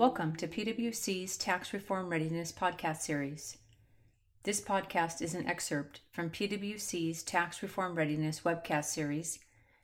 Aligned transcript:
Welcome 0.00 0.34
to 0.36 0.48
PwC's 0.48 1.36
Tax 1.36 1.74
Reform 1.74 2.08
Readiness 2.08 2.52
podcast 2.52 3.02
series. 3.02 3.58
This 4.44 4.58
podcast 4.58 5.20
is 5.20 5.34
an 5.34 5.46
excerpt 5.46 6.00
from 6.10 6.30
PwC's 6.30 7.22
Tax 7.22 7.62
Reform 7.62 7.94
Readiness 7.94 8.40
webcast 8.40 8.86
series 8.86 9.40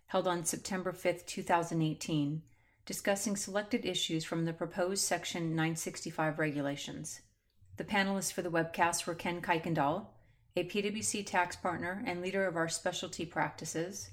held 0.07 0.27
on 0.27 0.47
September 0.47 0.95
5, 0.95 1.27
2018, 1.27 2.41
discussing 2.87 3.37
selected 3.37 3.85
issues 3.85 4.25
from 4.25 4.47
the 4.47 4.55
proposed 4.55 5.05
Section 5.05 5.51
965 5.51 6.39
regulations. 6.39 7.21
The 7.77 7.85
panelists 7.85 8.33
for 8.33 8.41
the 8.41 8.51
webcast 8.51 9.07
were 9.07 9.15
Ken 9.15 9.43
Kuykendall, 9.43 10.07
a 10.57 10.65
PwC 10.65 11.27
tax 11.27 11.57
partner 11.57 12.03
and 12.07 12.23
leader 12.23 12.47
of 12.47 12.57
our 12.57 12.71
specialty 12.71 13.27
practices, 13.27 14.09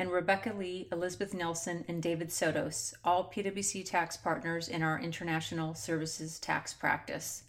and 0.00 0.10
Rebecca 0.10 0.54
Lee, 0.56 0.88
Elizabeth 0.90 1.34
Nelson, 1.34 1.84
and 1.86 2.02
David 2.02 2.30
Sotos, 2.30 2.94
all 3.04 3.30
PwC 3.30 3.84
tax 3.84 4.16
partners 4.16 4.66
in 4.66 4.82
our 4.82 4.98
International 4.98 5.74
Services 5.74 6.38
Tax 6.38 6.72
practice. 6.72 7.44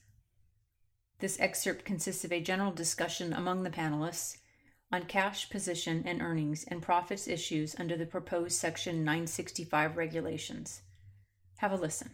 This 1.20 1.40
excerpt 1.40 1.86
consists 1.86 2.26
of 2.26 2.34
a 2.34 2.42
general 2.42 2.74
discussion 2.74 3.32
among 3.32 3.64
the 3.64 3.70
panelists 3.70 4.40
on 4.92 5.04
cash 5.04 5.50
position 5.50 6.04
and 6.06 6.22
earnings 6.22 6.66
and 6.68 6.82
profits 6.82 7.26
issues 7.26 7.74
under 7.80 7.96
the 7.96 8.06
proposed 8.06 8.60
Section 8.60 9.06
965 9.06 9.96
regulations. 9.96 10.82
Have 11.60 11.72
a 11.72 11.78
listen. 11.78 12.10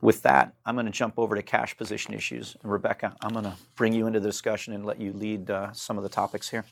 With 0.00 0.22
that, 0.22 0.54
I'm 0.64 0.74
going 0.74 0.86
to 0.86 0.92
jump 0.92 1.18
over 1.18 1.34
to 1.34 1.42
cash 1.42 1.76
position 1.76 2.14
issues. 2.14 2.56
And 2.62 2.72
Rebecca, 2.72 3.14
I'm 3.20 3.34
going 3.34 3.44
to 3.44 3.56
bring 3.76 3.92
you 3.92 4.06
into 4.06 4.20
the 4.20 4.28
discussion 4.28 4.72
and 4.72 4.86
let 4.86 4.98
you 4.98 5.12
lead 5.12 5.50
uh, 5.50 5.72
some 5.72 5.98
of 5.98 6.02
the 6.02 6.08
topics 6.08 6.48
here. 6.48 6.64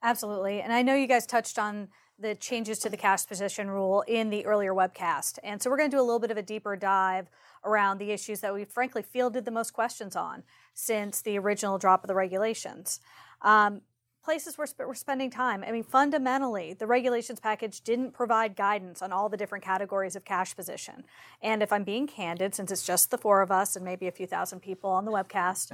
Absolutely. 0.00 0.60
And 0.60 0.72
I 0.72 0.82
know 0.82 0.94
you 0.94 1.08
guys 1.08 1.26
touched 1.26 1.58
on 1.58 1.88
the 2.18 2.34
changes 2.34 2.78
to 2.80 2.88
the 2.88 2.96
cash 2.96 3.26
position 3.26 3.68
rule 3.68 4.02
in 4.06 4.30
the 4.30 4.46
earlier 4.46 4.72
webcast. 4.72 5.38
And 5.42 5.60
so 5.60 5.68
we're 5.68 5.76
going 5.76 5.90
to 5.90 5.96
do 5.96 6.00
a 6.00 6.04
little 6.04 6.20
bit 6.20 6.30
of 6.30 6.36
a 6.36 6.42
deeper 6.42 6.76
dive 6.76 7.28
around 7.64 7.98
the 7.98 8.12
issues 8.12 8.40
that 8.40 8.54
we 8.54 8.64
frankly 8.64 9.02
fielded 9.02 9.44
the 9.44 9.50
most 9.50 9.72
questions 9.72 10.14
on 10.14 10.44
since 10.74 11.20
the 11.20 11.38
original 11.38 11.78
drop 11.78 12.04
of 12.04 12.08
the 12.08 12.14
regulations. 12.14 13.00
Um, 13.42 13.82
places 14.24 14.56
where 14.56 14.66
we're 14.78 14.94
spending 14.94 15.30
time. 15.30 15.62
I 15.66 15.70
mean, 15.70 15.84
fundamentally, 15.84 16.72
the 16.72 16.86
regulations 16.86 17.40
package 17.40 17.82
didn't 17.82 18.12
provide 18.12 18.56
guidance 18.56 19.02
on 19.02 19.12
all 19.12 19.28
the 19.28 19.36
different 19.36 19.62
categories 19.62 20.16
of 20.16 20.24
cash 20.24 20.56
position. 20.56 21.04
And 21.42 21.62
if 21.62 21.72
I'm 21.72 21.84
being 21.84 22.06
candid, 22.06 22.54
since 22.54 22.72
it's 22.72 22.86
just 22.86 23.10
the 23.10 23.18
four 23.18 23.42
of 23.42 23.50
us 23.50 23.76
and 23.76 23.84
maybe 23.84 24.08
a 24.08 24.12
few 24.12 24.26
thousand 24.26 24.60
people 24.60 24.88
on 24.88 25.04
the 25.04 25.12
webcast, 25.12 25.72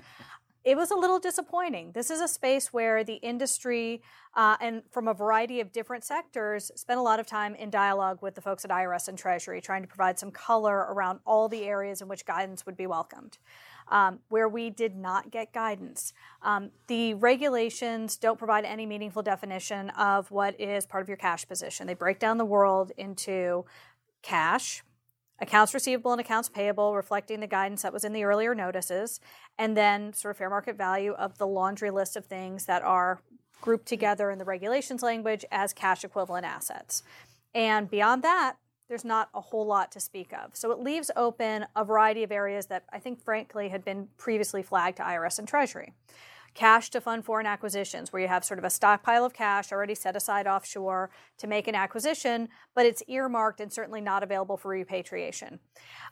it 0.65 0.77
was 0.77 0.91
a 0.91 0.95
little 0.95 1.19
disappointing. 1.19 1.93
This 1.93 2.11
is 2.11 2.21
a 2.21 2.29
space 2.29 2.73
where 2.73 3.03
the 3.03 3.15
industry 3.15 4.03
uh, 4.35 4.57
and 4.61 4.83
from 4.91 5.09
a 5.09 5.15
variety 5.15 5.61
of 5.61 5.73
different 5.73 6.05
sectors 6.05 6.71
spent 6.77 7.01
a 7.01 7.03
lot 7.03 7.19
of 7.19 7.27
time 7.27 7.55
in 7.55 7.71
dialogue 7.71 8.19
with 8.21 8.35
the 8.35 8.41
folks 8.41 8.65
at 8.65 8.71
IRS 8.71 9.09
and 9.09 9.17
Treasury, 9.17 9.61
trying 9.61 9.83
to 9.83 9.89
provide 9.89 10.19
some 10.19 10.31
color 10.31 10.87
around 10.91 11.21
all 11.25 11.49
the 11.49 11.65
areas 11.65 12.03
in 12.03 12.09
which 12.09 12.27
guidance 12.27 12.67
would 12.67 12.77
be 12.77 12.87
welcomed. 12.87 13.39
Um, 13.89 14.21
where 14.29 14.49
we 14.49 14.71
did 14.71 14.95
not 14.95 15.33
get 15.33 15.53
guidance. 15.53 16.13
Um, 16.43 16.71
the 16.87 17.15
regulations 17.15 18.17
don't 18.17 18.39
provide 18.39 18.65
any 18.65 18.87
meaningful 18.87 19.23
definition 19.23 19.91
of 19.91 20.31
what 20.31 20.61
is 20.61 20.87
part 20.87 21.03
of 21.03 21.09
your 21.09 21.17
cash 21.17 21.49
position. 21.49 21.89
They 21.89 21.95
break 21.95 22.21
down 22.21 22.39
the 22.39 22.45
world 22.45 22.93
into 22.97 23.65
cash, 24.23 24.85
accounts 25.41 25.75
receivable 25.75 26.13
and 26.13 26.21
accounts 26.21 26.49
payable, 26.49 26.95
reflecting 26.95 27.41
the 27.41 27.47
guidance 27.47 27.83
that 27.83 27.93
was 27.93 28.05
in 28.05 28.13
the 28.13 28.25
earlier 28.25 28.55
notices, 28.55 29.21
and 29.59 29.77
then 29.77 30.13
sort 30.13 30.31
of 30.31 30.39
fair 30.39 30.51
market 30.51 30.77
value 30.77 31.13
of 31.13 31.39
the 31.39 31.47
laundry 31.47 31.91
list 31.91 32.17
of 32.17 32.27
things 32.27 32.67
that 32.67 32.83
are 32.83 33.21
grouped 33.61 33.87
together 33.87 34.31
in 34.31 34.39
the 34.39 34.45
regulations 34.45 35.03
language 35.03 35.45
as 35.51 35.73
cash 35.73 36.05
equivalent 36.05 36.47
assets. 36.47 37.03
And 37.55 37.91
beyond 37.91 38.23
that, 38.23 38.57
there's 38.89 39.05
not 39.05 39.29
a 39.35 39.41
whole 39.41 39.67
lot 39.67 39.93
to 39.93 40.01
speak 40.01 40.33
of. 40.33 40.57
So 40.57 40.73
it 40.73 40.81
leaves 40.81 41.11
open 41.15 41.67
a 41.77 41.85
variety 41.85 42.25
of 42.25 42.33
areas 42.33 42.67
that 42.67 42.85
I 42.93 42.99
think, 42.99 43.23
frankly, 43.23 43.69
had 43.69 43.85
been 43.85 44.09
previously 44.19 44.63
flagged 44.63 44.97
to 44.97 45.05
IRS 45.05 45.39
and 45.39 45.47
Treasury 45.47 45.93
cash 46.55 46.91
to 46.91 47.01
fund 47.01 47.25
foreign 47.25 47.47
acquisitions, 47.47 48.13
where 48.13 48.23
you 48.23 48.29
have 48.29 48.45
sort 48.45 48.59
of 48.59 48.65
a 48.65 48.71
stockpile 48.71 49.25
of 49.25 49.33
cash 49.33 49.73
already 49.73 49.95
set 49.95 50.17
aside 50.17 50.47
offshore 50.47 51.11
to 51.39 51.47
make 51.47 51.69
an 51.69 51.75
acquisition, 51.75 52.49
but 52.75 52.87
it's 52.87 53.03
earmarked 53.09 53.61
and 53.61 53.73
certainly 53.73 54.01
not 54.01 54.23
available 54.23 54.57
for 54.57 54.69
repatriation. 54.69 55.61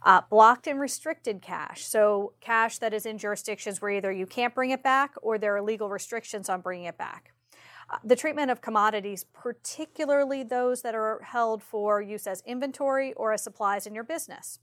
Uh, 0.03 0.21
blocked 0.31 0.66
and 0.66 0.81
restricted 0.81 1.43
cash, 1.43 1.84
so 1.84 2.32
cash 2.41 2.78
that 2.78 2.94
is 2.94 3.06
in 3.06 3.19
jurisdictions 3.19 3.81
where 3.81 3.91
either 3.91 4.12
you 4.12 4.26
can't 4.26 4.54
bring 4.54 4.71
it 4.71 4.82
back 4.82 5.15
or 5.22 5.38
there 5.38 5.56
are 5.56 5.62
legal 5.62 5.88
restrictions 5.88 6.49
on 6.49 6.60
bringing 6.60 6.87
it 6.87 6.99
back. 6.99 7.32
Uh, 7.91 7.97
the 8.05 8.16
treatment 8.16 8.50
of 8.50 8.60
commodities, 8.60 9.25
particularly 9.32 10.43
those 10.43 10.82
that 10.82 10.94
are 10.94 11.20
held 11.22 11.62
for 11.62 12.03
use 12.03 12.26
as 12.26 12.43
inventory 12.47 13.12
or 13.15 13.32
as 13.32 13.43
supplies 13.43 13.87
in 13.87 13.94
your 13.94 14.05
business. 14.05 14.59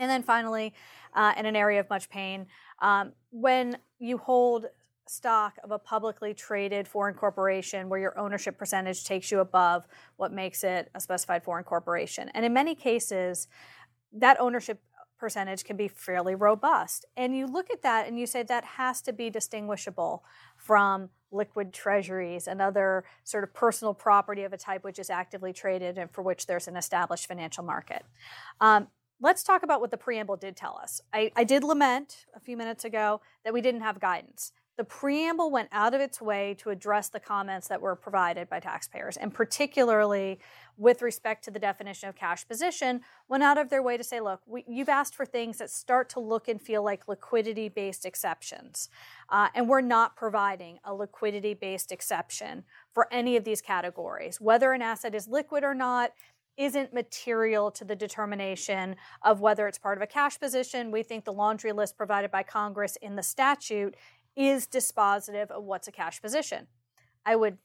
And 0.00 0.10
then 0.10 0.22
finally, 0.22 0.74
uh, 1.14 1.34
in 1.36 1.46
an 1.46 1.54
area 1.54 1.78
of 1.78 1.88
much 1.90 2.08
pain, 2.08 2.46
um, 2.80 3.12
when 3.30 3.78
you 3.98 4.16
hold 4.16 4.66
stock 5.10 5.56
of 5.64 5.72
a 5.72 5.78
publicly 5.78 6.32
traded 6.32 6.86
foreign 6.86 7.14
corporation 7.14 7.88
where 7.88 7.98
your 7.98 8.16
ownership 8.18 8.56
percentage 8.56 9.04
takes 9.04 9.30
you 9.32 9.40
above 9.40 9.88
what 10.16 10.32
makes 10.32 10.62
it 10.62 10.88
a 10.94 11.00
specified 11.00 11.42
foreign 11.42 11.64
corporation. 11.64 12.30
And 12.32 12.44
in 12.44 12.52
many 12.52 12.76
cases, 12.76 13.48
that 14.12 14.40
ownership 14.40 14.80
percentage 15.18 15.64
can 15.64 15.76
be 15.76 15.88
fairly 15.88 16.34
robust. 16.34 17.04
And 17.16 17.36
you 17.36 17.46
look 17.46 17.70
at 17.70 17.82
that 17.82 18.06
and 18.06 18.18
you 18.18 18.26
say 18.26 18.44
that 18.44 18.64
has 18.64 19.02
to 19.02 19.12
be 19.12 19.30
distinguishable 19.30 20.24
from 20.56 21.10
liquid 21.32 21.72
treasuries 21.72 22.46
and 22.46 22.62
other 22.62 23.04
sort 23.24 23.44
of 23.44 23.52
personal 23.52 23.92
property 23.92 24.44
of 24.44 24.52
a 24.52 24.56
type 24.56 24.84
which 24.84 24.98
is 24.98 25.10
actively 25.10 25.52
traded 25.52 25.98
and 25.98 26.10
for 26.10 26.22
which 26.22 26.46
there's 26.46 26.68
an 26.68 26.76
established 26.76 27.26
financial 27.26 27.64
market. 27.64 28.04
Um, 28.60 28.88
let's 29.20 29.42
talk 29.42 29.62
about 29.62 29.80
what 29.80 29.90
the 29.90 29.96
preamble 29.96 30.36
did 30.36 30.56
tell 30.56 30.78
us. 30.82 31.00
I, 31.12 31.30
I 31.36 31.44
did 31.44 31.62
lament 31.64 32.26
a 32.34 32.40
few 32.40 32.56
minutes 32.56 32.84
ago 32.84 33.20
that 33.44 33.52
we 33.52 33.60
didn't 33.60 33.82
have 33.82 34.00
guidance. 34.00 34.52
The 34.80 34.84
preamble 34.84 35.50
went 35.50 35.68
out 35.72 35.92
of 35.92 36.00
its 36.00 36.22
way 36.22 36.54
to 36.60 36.70
address 36.70 37.10
the 37.10 37.20
comments 37.20 37.68
that 37.68 37.82
were 37.82 37.94
provided 37.94 38.48
by 38.48 38.60
taxpayers, 38.60 39.18
and 39.18 39.30
particularly 39.30 40.40
with 40.78 41.02
respect 41.02 41.44
to 41.44 41.50
the 41.50 41.58
definition 41.58 42.08
of 42.08 42.16
cash 42.16 42.48
position, 42.48 43.02
went 43.28 43.42
out 43.42 43.58
of 43.58 43.68
their 43.68 43.82
way 43.82 43.98
to 43.98 44.02
say, 44.02 44.20
look, 44.20 44.40
we, 44.46 44.64
you've 44.66 44.88
asked 44.88 45.14
for 45.14 45.26
things 45.26 45.58
that 45.58 45.68
start 45.68 46.08
to 46.08 46.20
look 46.20 46.48
and 46.48 46.62
feel 46.62 46.82
like 46.82 47.08
liquidity 47.08 47.68
based 47.68 48.06
exceptions. 48.06 48.88
Uh, 49.28 49.48
and 49.54 49.68
we're 49.68 49.82
not 49.82 50.16
providing 50.16 50.78
a 50.84 50.94
liquidity 50.94 51.52
based 51.52 51.92
exception 51.92 52.64
for 52.94 53.06
any 53.12 53.36
of 53.36 53.44
these 53.44 53.60
categories. 53.60 54.40
Whether 54.40 54.72
an 54.72 54.80
asset 54.80 55.14
is 55.14 55.28
liquid 55.28 55.62
or 55.62 55.74
not, 55.74 56.12
isn't 56.56 56.92
material 56.92 57.70
to 57.70 57.84
the 57.84 57.96
determination 57.96 58.94
of 59.22 59.40
whether 59.40 59.66
it's 59.66 59.78
part 59.78 59.96
of 59.96 60.02
a 60.02 60.06
cash 60.06 60.38
position. 60.38 60.90
We 60.90 61.02
think 61.02 61.24
the 61.24 61.32
laundry 61.32 61.72
list 61.72 61.96
provided 61.96 62.30
by 62.30 62.42
Congress 62.42 62.96
in 62.96 63.16
the 63.16 63.22
statute 63.22 63.96
is 64.40 64.66
dispositive 64.66 65.50
of 65.50 65.64
what's 65.64 65.86
a 65.86 65.92
cash 65.92 66.22
position. 66.22 66.66
I 67.26 67.36
would 67.36 67.58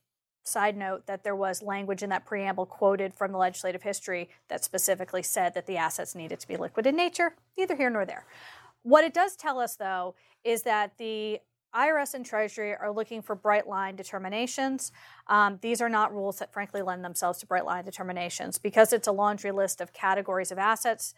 side 0.44 0.76
note 0.76 1.08
that 1.08 1.24
there 1.24 1.36
was 1.36 1.64
language 1.64 2.04
in 2.04 2.10
that 2.10 2.26
preamble 2.26 2.66
quoted 2.66 3.14
from 3.14 3.32
the 3.32 3.38
legislative 3.38 3.82
history 3.82 4.30
that 4.50 4.66
specifically 4.66 5.24
said 5.24 5.54
that 5.54 5.68
the 5.68 5.78
assets 5.78 6.14
needed 6.14 6.38
to 6.42 6.48
be 6.48 6.58
liquid 6.58 6.86
in 6.86 6.98
nature, 6.98 7.36
neither 7.58 7.78
here 7.78 7.90
nor 7.90 8.06
there. 8.06 8.26
What 8.84 9.06
it 9.06 9.14
does 9.14 9.38
tell 9.38 9.58
us, 9.58 9.78
though, 9.78 10.16
is 10.44 10.64
that 10.64 10.98
the 10.98 11.40
IRS 11.74 12.14
and 12.14 12.26
Treasury 12.26 12.76
are 12.76 12.92
looking 12.92 13.22
for 13.22 13.36
bright 13.36 13.68
line 13.68 13.96
determinations. 13.96 14.92
Um, 15.28 15.60
these 15.62 15.80
are 15.82 15.90
not 15.90 16.14
rules 16.14 16.40
that, 16.40 16.52
frankly, 16.52 16.82
lend 16.82 17.06
themselves 17.06 17.40
to 17.40 17.48
bright 17.48 17.66
line 17.66 17.86
determinations 17.86 18.58
because 18.58 18.92
it's 18.92 19.08
a 19.08 19.14
laundry 19.14 19.52
list 19.52 19.80
of 19.80 19.94
categories 19.94 20.52
of 20.52 20.58
assets 20.58 21.14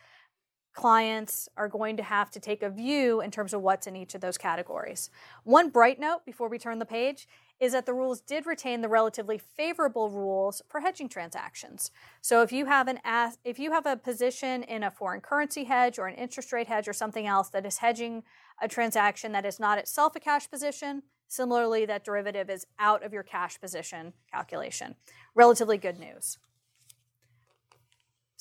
clients 0.77 1.49
are 1.57 1.67
going 1.67 1.97
to 1.97 2.03
have 2.03 2.29
to 2.29 2.39
take 2.39 2.61
a 2.61 2.69
view 2.69 3.19
in 3.19 3.31
terms 3.31 3.51
of 3.51 3.63
what's 3.63 3.87
in 3.87 3.95
each 3.95 4.13
of 4.13 4.21
those 4.21 4.37
categories. 4.37 5.09
One 5.43 5.71
bright 5.71 5.99
note 5.99 6.21
before 6.23 6.49
we 6.49 6.59
turn 6.59 6.77
the 6.77 6.85
page 6.85 7.27
is 7.59 7.71
that 7.71 7.87
the 7.87 7.95
rules 7.95 8.21
did 8.21 8.45
retain 8.45 8.81
the 8.81 8.87
relatively 8.87 9.39
favorable 9.39 10.11
rules 10.11 10.61
for 10.69 10.81
hedging 10.81 11.09
transactions. 11.09 11.89
So 12.21 12.43
if 12.43 12.51
you 12.51 12.67
have 12.67 12.87
an 12.87 12.99
if 13.43 13.57
you 13.57 13.71
have 13.71 13.87
a 13.87 13.97
position 13.97 14.61
in 14.61 14.83
a 14.83 14.91
foreign 14.91 15.19
currency 15.19 15.63
hedge 15.63 15.97
or 15.97 16.05
an 16.05 16.13
interest 16.13 16.53
rate 16.53 16.67
hedge 16.67 16.87
or 16.87 16.93
something 16.93 17.25
else 17.25 17.49
that 17.49 17.65
is 17.65 17.79
hedging 17.79 18.21
a 18.61 18.67
transaction 18.67 19.31
that 19.31 19.47
is 19.47 19.59
not 19.59 19.79
itself 19.79 20.15
a 20.15 20.19
cash 20.19 20.47
position, 20.47 21.01
similarly 21.27 21.87
that 21.87 22.03
derivative 22.03 22.51
is 22.51 22.67
out 22.77 23.03
of 23.03 23.11
your 23.13 23.23
cash 23.23 23.59
position 23.59 24.13
calculation. 24.31 24.93
Relatively 25.33 25.79
good 25.79 25.97
news. 25.97 26.37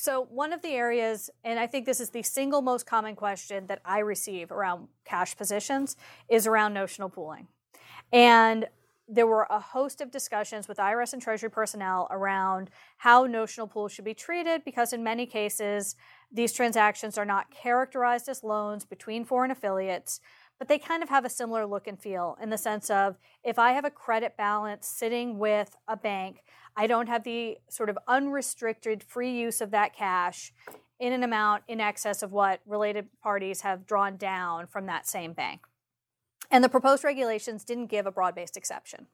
So, 0.06 0.28
one 0.30 0.52
of 0.52 0.62
the 0.62 0.68
areas, 0.68 1.30
and 1.42 1.58
I 1.58 1.66
think 1.66 1.84
this 1.84 1.98
is 1.98 2.10
the 2.10 2.22
single 2.22 2.62
most 2.62 2.86
common 2.86 3.16
question 3.16 3.66
that 3.66 3.80
I 3.84 3.98
receive 3.98 4.52
around 4.52 4.86
cash 5.04 5.36
positions, 5.36 5.96
is 6.28 6.46
around 6.46 6.74
notional 6.74 7.08
pooling. 7.08 7.48
And 8.12 8.68
there 9.08 9.26
were 9.26 9.48
a 9.50 9.58
host 9.58 10.00
of 10.00 10.12
discussions 10.12 10.68
with 10.68 10.78
IRS 10.78 11.12
and 11.12 11.20
Treasury 11.20 11.50
personnel 11.50 12.06
around 12.12 12.70
how 12.98 13.24
notional 13.24 13.66
pools 13.66 13.90
should 13.90 14.04
be 14.04 14.14
treated 14.14 14.64
because, 14.64 14.92
in 14.92 15.02
many 15.02 15.26
cases, 15.26 15.96
these 16.30 16.52
transactions 16.52 17.18
are 17.18 17.24
not 17.24 17.50
characterized 17.50 18.28
as 18.28 18.44
loans 18.44 18.84
between 18.84 19.24
foreign 19.24 19.50
affiliates, 19.50 20.20
but 20.58 20.68
they 20.68 20.78
kind 20.78 21.02
of 21.02 21.08
have 21.08 21.24
a 21.24 21.30
similar 21.30 21.66
look 21.66 21.86
and 21.86 22.00
feel 22.00 22.36
in 22.40 22.50
the 22.50 22.58
sense 22.58 22.90
of 22.90 23.16
if 23.44 23.58
I 23.58 23.72
have 23.72 23.84
a 23.84 23.90
credit 23.90 24.36
balance 24.36 24.86
sitting 24.86 25.38
with 25.38 25.76
a 25.86 25.96
bank, 25.96 26.44
I 26.76 26.86
don't 26.86 27.08
have 27.08 27.24
the 27.24 27.58
sort 27.68 27.88
of 27.88 27.98
unrestricted 28.08 29.02
free 29.02 29.30
use 29.30 29.60
of 29.60 29.70
that 29.70 29.94
cash 29.94 30.52
in 30.98 31.12
an 31.12 31.22
amount 31.22 31.62
in 31.68 31.80
excess 31.80 32.22
of 32.22 32.32
what 32.32 32.60
related 32.66 33.08
parties 33.22 33.60
have 33.62 33.86
drawn 33.86 34.16
down 34.16 34.66
from 34.66 34.86
that 34.86 35.06
same 35.06 35.32
bank. 35.32 35.66
And 36.50 36.62
the 36.62 36.68
proposed 36.68 37.04
regulations 37.04 37.64
didn't 37.64 37.86
give 37.86 38.06
a 38.06 38.12
broad 38.12 38.34
based 38.34 38.56
exception. 38.56 39.06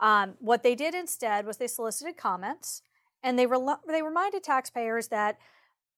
Um, 0.00 0.34
what 0.40 0.62
they 0.62 0.74
did 0.74 0.94
instead 0.94 1.46
was 1.46 1.58
they 1.58 1.66
solicited 1.66 2.16
comments 2.16 2.82
and 3.22 3.38
they, 3.38 3.46
re- 3.46 3.76
they 3.86 4.02
reminded 4.02 4.42
taxpayers 4.42 5.08
that 5.08 5.38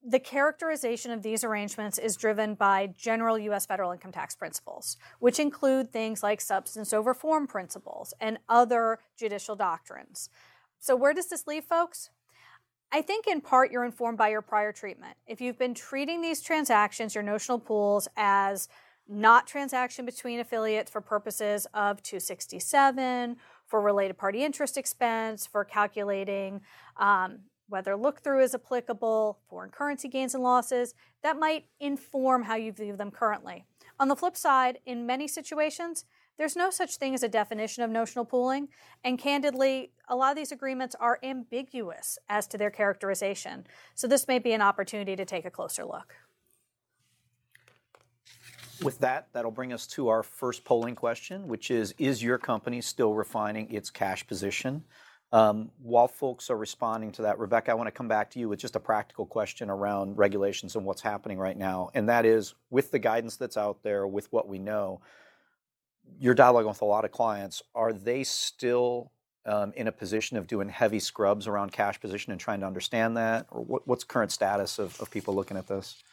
the 0.06 0.18
characterization 0.18 1.10
of 1.10 1.22
these 1.22 1.42
arrangements 1.42 1.96
is 1.98 2.16
driven 2.16 2.54
by 2.54 2.88
general 2.96 3.38
U.S. 3.38 3.64
federal 3.64 3.90
income 3.90 4.12
tax 4.12 4.36
principles, 4.36 4.98
which 5.18 5.40
include 5.40 5.90
things 5.90 6.22
like 6.22 6.40
substance 6.42 6.92
over 6.92 7.14
form 7.14 7.46
principles 7.46 8.12
and 8.20 8.38
other 8.48 8.98
judicial 9.16 9.56
doctrines. 9.56 10.28
So, 10.78 10.94
where 10.94 11.14
does 11.14 11.30
this 11.30 11.46
leave 11.46 11.64
folks? 11.64 12.10
I 12.92 13.00
think 13.00 13.26
in 13.26 13.40
part 13.40 13.72
you're 13.72 13.84
informed 13.84 14.18
by 14.18 14.28
your 14.28 14.42
prior 14.42 14.70
treatment. 14.70 15.16
If 15.26 15.40
you've 15.40 15.58
been 15.58 15.74
treating 15.74 16.20
these 16.20 16.42
transactions, 16.42 17.14
your 17.14 17.24
notional 17.24 17.58
pools, 17.58 18.06
as 18.16 18.68
not 19.08 19.46
transaction 19.46 20.04
between 20.04 20.38
affiliates 20.38 20.90
for 20.90 21.00
purposes 21.00 21.66
of 21.74 22.02
267, 22.02 23.36
for 23.66 23.80
related 23.80 24.16
party 24.18 24.44
interest 24.44 24.76
expense, 24.76 25.46
for 25.46 25.64
calculating 25.64 26.60
um, 26.98 27.40
whether 27.68 27.96
look 27.96 28.22
through 28.22 28.42
is 28.42 28.54
applicable, 28.54 29.38
foreign 29.48 29.70
currency 29.70 30.08
gains 30.08 30.34
and 30.34 30.42
losses, 30.42 30.94
that 31.22 31.38
might 31.38 31.66
inform 31.80 32.42
how 32.42 32.56
you 32.56 32.72
view 32.72 32.96
them 32.96 33.10
currently. 33.10 33.64
On 33.98 34.08
the 34.08 34.16
flip 34.16 34.36
side, 34.36 34.78
in 34.86 35.06
many 35.06 35.28
situations, 35.28 36.04
there's 36.36 36.56
no 36.56 36.70
such 36.70 36.96
thing 36.96 37.14
as 37.14 37.22
a 37.22 37.28
definition 37.28 37.84
of 37.84 37.90
notional 37.90 38.24
pooling, 38.24 38.68
and 39.04 39.18
candidly, 39.18 39.92
a 40.08 40.16
lot 40.16 40.30
of 40.30 40.36
these 40.36 40.50
agreements 40.50 40.96
are 40.98 41.20
ambiguous 41.22 42.18
as 42.28 42.46
to 42.48 42.58
their 42.58 42.70
characterization. 42.70 43.66
So, 43.94 44.08
this 44.08 44.26
may 44.26 44.40
be 44.40 44.52
an 44.52 44.60
opportunity 44.60 45.14
to 45.14 45.24
take 45.24 45.44
a 45.44 45.50
closer 45.50 45.84
look. 45.84 46.14
With 48.82 48.98
that, 48.98 49.28
that'll 49.32 49.52
bring 49.52 49.72
us 49.72 49.86
to 49.88 50.08
our 50.08 50.24
first 50.24 50.64
polling 50.64 50.96
question, 50.96 51.46
which 51.46 51.70
is 51.70 51.94
Is 51.98 52.22
your 52.22 52.38
company 52.38 52.80
still 52.80 53.14
refining 53.14 53.72
its 53.72 53.88
cash 53.88 54.26
position? 54.26 54.82
Um, 55.32 55.72
while 55.82 56.06
folks 56.06 56.48
are 56.48 56.56
responding 56.56 57.10
to 57.12 57.22
that, 57.22 57.40
Rebecca, 57.40 57.72
I 57.72 57.74
want 57.74 57.88
to 57.88 57.92
come 57.92 58.06
back 58.06 58.30
to 58.30 58.38
you 58.38 58.48
with 58.48 58.60
just 58.60 58.76
a 58.76 58.80
practical 58.80 59.26
question 59.26 59.68
around 59.68 60.16
regulations 60.16 60.76
and 60.76 60.84
what's 60.84 61.02
happening 61.02 61.38
right 61.38 61.56
now. 61.56 61.90
And 61.92 62.08
that 62.08 62.24
is 62.24 62.54
with 62.70 62.92
the 62.92 63.00
guidance 63.00 63.36
that's 63.36 63.56
out 63.56 63.82
there, 63.82 64.06
with 64.06 64.32
what 64.32 64.46
we 64.46 64.60
know, 64.60 65.00
you're 66.20 66.36
dialoguing 66.36 66.68
with 66.68 66.82
a 66.82 66.84
lot 66.84 67.04
of 67.04 67.10
clients. 67.10 67.62
Are 67.74 67.92
they 67.92 68.22
still 68.22 69.10
um, 69.44 69.72
in 69.74 69.88
a 69.88 69.92
position 69.92 70.36
of 70.36 70.46
doing 70.46 70.68
heavy 70.68 71.00
scrubs 71.00 71.48
around 71.48 71.72
cash 71.72 72.00
position 72.00 72.30
and 72.30 72.40
trying 72.40 72.60
to 72.60 72.66
understand 72.66 73.16
that? 73.16 73.46
Or 73.50 73.64
what, 73.64 73.88
what's 73.88 74.04
current 74.04 74.30
status 74.30 74.78
of, 74.78 75.00
of 75.00 75.10
people 75.10 75.34
looking 75.34 75.56
at 75.56 75.66
this? 75.66 76.03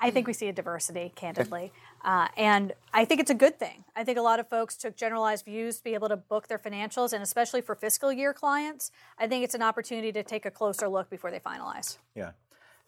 I 0.00 0.10
think 0.10 0.26
we 0.26 0.32
see 0.32 0.48
a 0.48 0.52
diversity, 0.52 1.12
candidly. 1.14 1.72
Uh, 2.04 2.28
and 2.36 2.72
I 2.92 3.04
think 3.04 3.20
it's 3.20 3.30
a 3.30 3.34
good 3.34 3.58
thing. 3.58 3.84
I 3.96 4.04
think 4.04 4.18
a 4.18 4.22
lot 4.22 4.38
of 4.38 4.48
folks 4.48 4.76
took 4.76 4.96
generalized 4.96 5.44
views 5.44 5.78
to 5.78 5.84
be 5.84 5.94
able 5.94 6.08
to 6.08 6.16
book 6.16 6.48
their 6.48 6.58
financials, 6.58 7.12
and 7.12 7.22
especially 7.22 7.60
for 7.60 7.74
fiscal 7.74 8.12
year 8.12 8.32
clients, 8.32 8.90
I 9.18 9.26
think 9.26 9.42
it's 9.44 9.54
an 9.54 9.62
opportunity 9.62 10.12
to 10.12 10.22
take 10.22 10.46
a 10.46 10.50
closer 10.50 10.88
look 10.88 11.10
before 11.10 11.30
they 11.30 11.40
finalize. 11.40 11.98
Yeah. 12.14 12.32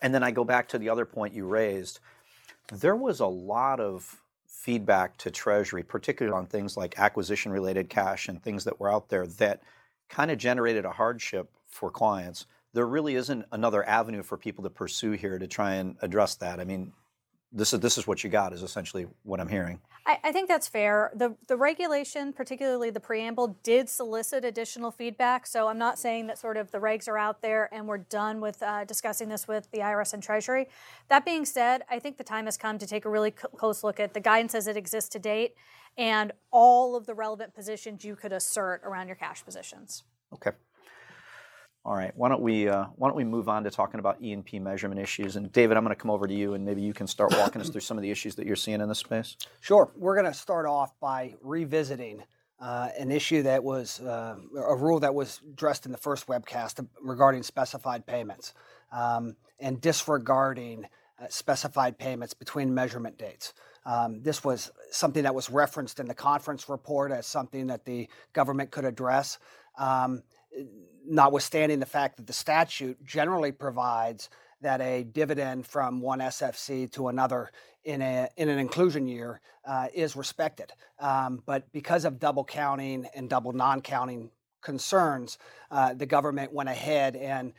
And 0.01 0.15
then 0.15 0.23
I 0.23 0.31
go 0.31 0.45
back 0.45 0.69
to 0.69 0.79
the 0.79 0.89
other 0.89 1.07
point 1.07 1.35
you 1.35 1.47
raised. 1.47 2.01
There 2.73 2.97
was 2.97 3.21
a 3.21 3.27
lot 3.27 3.81
of 3.81 4.21
feedback 4.47 5.17
to 5.19 5.31
Treasury, 5.31 5.83
particularly 5.83 6.37
on 6.37 6.47
things 6.47 6.77
like 6.77 6.99
acquisition 6.99 7.51
related 7.53 7.89
cash 7.89 8.29
and 8.29 8.43
things 8.43 8.65
that 8.65 8.79
were 8.79 8.93
out 8.93 9.09
there 9.09 9.27
that 9.27 9.63
kind 10.09 10.31
of 10.31 10.39
generated 10.39 10.85
a 10.85 10.91
hardship 10.91 11.51
for 11.67 11.91
clients 11.91 12.47
there 12.77 12.87
really 12.87 13.15
isn't 13.15 13.47
another 13.53 13.83
avenue 13.89 14.23
for 14.23 14.37
people 14.37 14.63
to 14.63 14.69
pursue 14.69 15.13
here 15.13 15.39
to 15.39 15.47
try 15.47 15.77
and 15.77 15.97
address 16.03 16.35
that. 16.35 16.61
I 16.61 16.65
mean, 16.65 16.93
this 17.51 17.73
is 17.73 17.81
this 17.81 17.97
is 17.97 18.07
what 18.07 18.23
you 18.23 18.29
got 18.29 18.53
is 18.53 18.63
essentially 18.63 19.07
what 19.23 19.41
I'm 19.41 19.49
hearing. 19.49 19.81
I, 20.05 20.19
I, 20.25 20.33
think 20.33 20.47
that's 20.47 20.69
fair. 20.69 21.11
The 21.15 21.35
the 21.49 21.57
regulation, 21.57 22.35
particularly 22.35 22.91
the 22.91 23.01
preamble, 23.01 23.57
did 23.63 23.89
solicit 23.89 24.45
additional 24.45 24.91
feedback. 24.91 25.47
So 25.47 25.69
I'm 25.69 25.79
not 25.79 25.99
saying 25.99 26.27
that 26.27 26.39
sort 26.39 26.59
of 26.59 26.71
the 26.71 26.77
regs 26.79 27.09
are 27.09 27.17
out 27.17 27.41
there 27.41 27.73
and 27.73 27.89
we're 27.89 27.99
done 27.99 28.43
with 28.43 28.63
uh, 28.63 28.85
discussing 28.85 29.31
this 29.31 29.49
with 29.49 29.71
the 29.71 29.79
IRS 29.79 30.13
and 30.13 30.23
Treasury. 30.23 30.69
That 31.09 31.25
being 31.25 31.47
said, 31.47 31.83
I 31.91 31.99
think 31.99 32.19
the 32.19 32.25
time 32.25 32.45
has 32.45 32.59
come 32.59 32.77
to 32.79 32.87
take 32.87 33.07
a 33.07 33.09
really 33.09 33.31
close 33.31 33.83
look 33.83 33.99
at 33.99 34.13
the 34.13 34.21
guidance 34.21 34.55
as 34.55 34.67
it 34.67 34.77
exists 34.77 35.09
to 35.11 35.19
date 35.19 35.55
and 35.97 36.33
all 36.51 36.95
of 36.95 37.07
the 37.07 37.15
relevant 37.15 37.55
positions 37.55 38.05
you 38.05 38.17
could 38.17 38.35
assert 38.35 38.83
around 38.85 39.07
your 39.07 39.17
cash 39.17 39.43
positions. 39.43 40.05
Okay. 40.35 40.51
All 41.87 41.95
right. 41.95 42.11
Why 42.17 42.29
don't 42.29 42.43
we 42.43 42.69
uh, 42.69 42.87
Why 42.97 43.09
don't 43.09 43.17
we 43.17 43.23
move 43.23 43.49
on 43.49 43.63
to 43.63 43.71
talking 43.71 44.01
about 44.01 44.21
E 44.21 44.33
and 44.33 44.45
P 44.45 44.59
measurement 44.59 45.01
issues? 45.01 45.37
And 45.37 45.53
David, 45.53 45.77
I'm 45.77 45.85
going 45.85 45.95
to 45.95 46.01
come 46.01 46.11
over 46.11 46.27
to 46.27 46.35
you, 46.35 46.55
and 46.55 46.65
maybe 46.65 46.83
you 46.83 46.93
can 46.93 47.07
start 47.07 47.31
walking 47.39 47.63
us 47.63 47.69
through 47.69 47.83
some 47.83 47.97
of 47.97 48.03
the 48.03 48.11
issues 48.11 48.35
that 48.35 48.45
you're 48.45 48.57
seeing 48.57 48.81
in 48.81 48.89
this 48.89 48.99
space. 48.99 49.37
Sure. 49.61 49.93
We're 49.95 50.17
going 50.17 50.27
to 50.27 50.37
start 50.37 50.67
off 50.67 50.99
by 50.99 51.35
revisiting 51.43 52.25
uh, 52.59 52.89
an 52.99 53.13
issue 53.13 53.45
that 53.45 53.63
was 53.63 54.01
uh, 54.01 54.35
a 54.57 54.75
rule 54.75 54.99
that 54.99 55.15
was 55.15 55.41
addressed 55.49 55.87
in 55.87 55.93
the 55.93 55.99
first 55.99 56.27
webcast 56.27 56.85
regarding 57.01 57.45
specified 57.45 58.05
payments 58.05 58.53
um, 58.91 59.37
and 59.61 59.81
disregarding 59.81 60.87
uh, 61.23 61.27
specified 61.29 61.99
payments 61.99 62.35
between 62.35 62.75
measurement 62.75 63.17
dates. 63.17 63.55
Um, 63.85 64.23
this 64.23 64.43
was 64.43 64.73
something 64.91 65.23
that 65.23 65.37
was 65.37 65.51
referenced 65.51 66.01
in 66.01 66.09
the 66.09 66.15
conference 66.15 66.69
report 66.69 67.13
as 67.13 67.29
something 67.29 67.69
that 67.69 67.85
the 67.85 68.09
government 68.33 68.73
could 68.73 68.85
address. 68.85 69.39
Um, 69.79 70.25
notwithstanding 71.07 71.81
the 71.81 71.87
fact 71.87 72.17
that 72.17 72.27
the 72.27 72.33
statute 72.33 73.05
generally 73.05 73.53
provides 73.53 74.29
that 74.61 74.81
a 74.81 75.05
dividend 75.05 75.67
from 75.67 76.01
one 76.01 76.21
SFC 76.21 76.91
to 76.93 77.09
another 77.09 77.51
in, 77.85 78.03
a, 78.03 78.29
in 78.37 78.49
an 78.49 78.59
inclusion 78.59 79.07
year 79.07 79.41
uh, 79.65 79.89
is 79.95 80.17
respected. 80.17 80.73
Um, 80.99 81.43
but 81.47 81.71
because 81.73 82.05
of 82.05 82.19
double 82.19 82.45
counting 82.45 83.07
and 83.15 83.29
double 83.29 83.53
non 83.53 83.81
counting 83.83 84.31
concerns, 84.63 85.39
uh, 85.71 85.95
the 85.95 86.07
government 86.07 86.53
went 86.53 86.69
ahead 86.69 87.17
and 87.17 87.53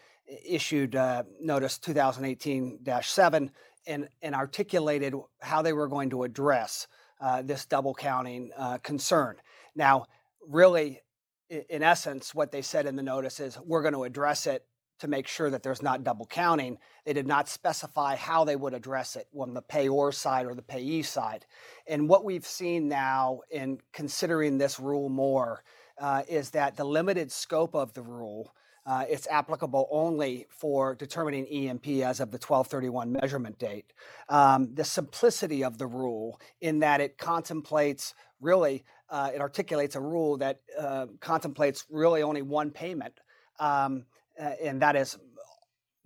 issued 0.45 0.95
uh, 0.95 1.23
Notice 1.39 1.77
2018 1.77 2.79
7 3.01 3.51
and, 3.87 4.09
and 4.21 4.35
articulated 4.35 5.13
how 5.39 5.61
they 5.61 5.73
were 5.73 5.87
going 5.87 6.09
to 6.09 6.23
address 6.23 6.87
uh, 7.21 7.41
this 7.41 7.65
double 7.65 7.93
counting 7.93 8.51
uh, 8.57 8.77
concern. 8.79 9.37
Now, 9.75 10.07
really, 10.47 11.01
in 11.49 11.83
essence, 11.83 12.35
what 12.35 12.51
they 12.51 12.61
said 12.61 12.85
in 12.85 12.95
the 12.95 13.03
notice 13.03 13.39
is 13.39 13.57
we're 13.65 13.81
going 13.81 13.93
to 13.93 14.03
address 14.03 14.47
it 14.47 14.65
to 14.99 15.07
make 15.07 15.27
sure 15.27 15.49
that 15.49 15.63
there's 15.63 15.81
not 15.81 16.03
double 16.03 16.25
counting. 16.25 16.77
They 17.05 17.13
did 17.13 17.27
not 17.27 17.47
specify 17.47 18.15
how 18.15 18.43
they 18.43 18.55
would 18.55 18.73
address 18.73 19.15
it 19.15 19.27
on 19.37 19.53
the 19.53 19.61
payor 19.61 20.13
side 20.13 20.45
or 20.45 20.55
the 20.55 20.61
payee 20.61 21.03
side. 21.03 21.45
And 21.87 22.09
what 22.09 22.25
we've 22.25 22.45
seen 22.45 22.87
now 22.87 23.41
in 23.51 23.79
considering 23.93 24.57
this 24.57 24.79
rule 24.79 25.09
more 25.09 25.63
uh, 25.99 26.23
is 26.27 26.51
that 26.51 26.75
the 26.75 26.83
limited 26.83 27.31
scope 27.31 27.75
of 27.75 27.93
the 27.93 28.01
rule. 28.01 28.53
Uh, 28.85 29.03
it's 29.09 29.27
applicable 29.27 29.85
only 29.91 30.47
for 30.49 30.95
determining 30.95 31.45
E&P 31.47 32.03
as 32.03 32.21
of 32.21 32.31
the 32.31 32.37
1231 32.37 33.11
measurement 33.11 33.59
date. 33.59 33.91
Um, 34.29 34.73
the 34.73 34.85
simplicity 34.85 35.61
of 35.61 35.77
the 35.77 35.87
rule, 35.87 36.39
in 36.61 36.79
that 36.79 37.01
it 37.01 37.17
contemplates 37.17 38.13
really 38.39 38.85
uh, 39.09 39.31
it 39.33 39.41
articulates 39.41 39.95
a 39.95 40.01
rule 40.01 40.37
that 40.37 40.61
uh, 40.77 41.07
contemplates 41.19 41.85
really 41.89 42.23
only 42.23 42.41
one 42.41 42.71
payment, 42.71 43.13
um, 43.59 44.05
and 44.37 44.81
that 44.81 44.95
is 44.95 45.17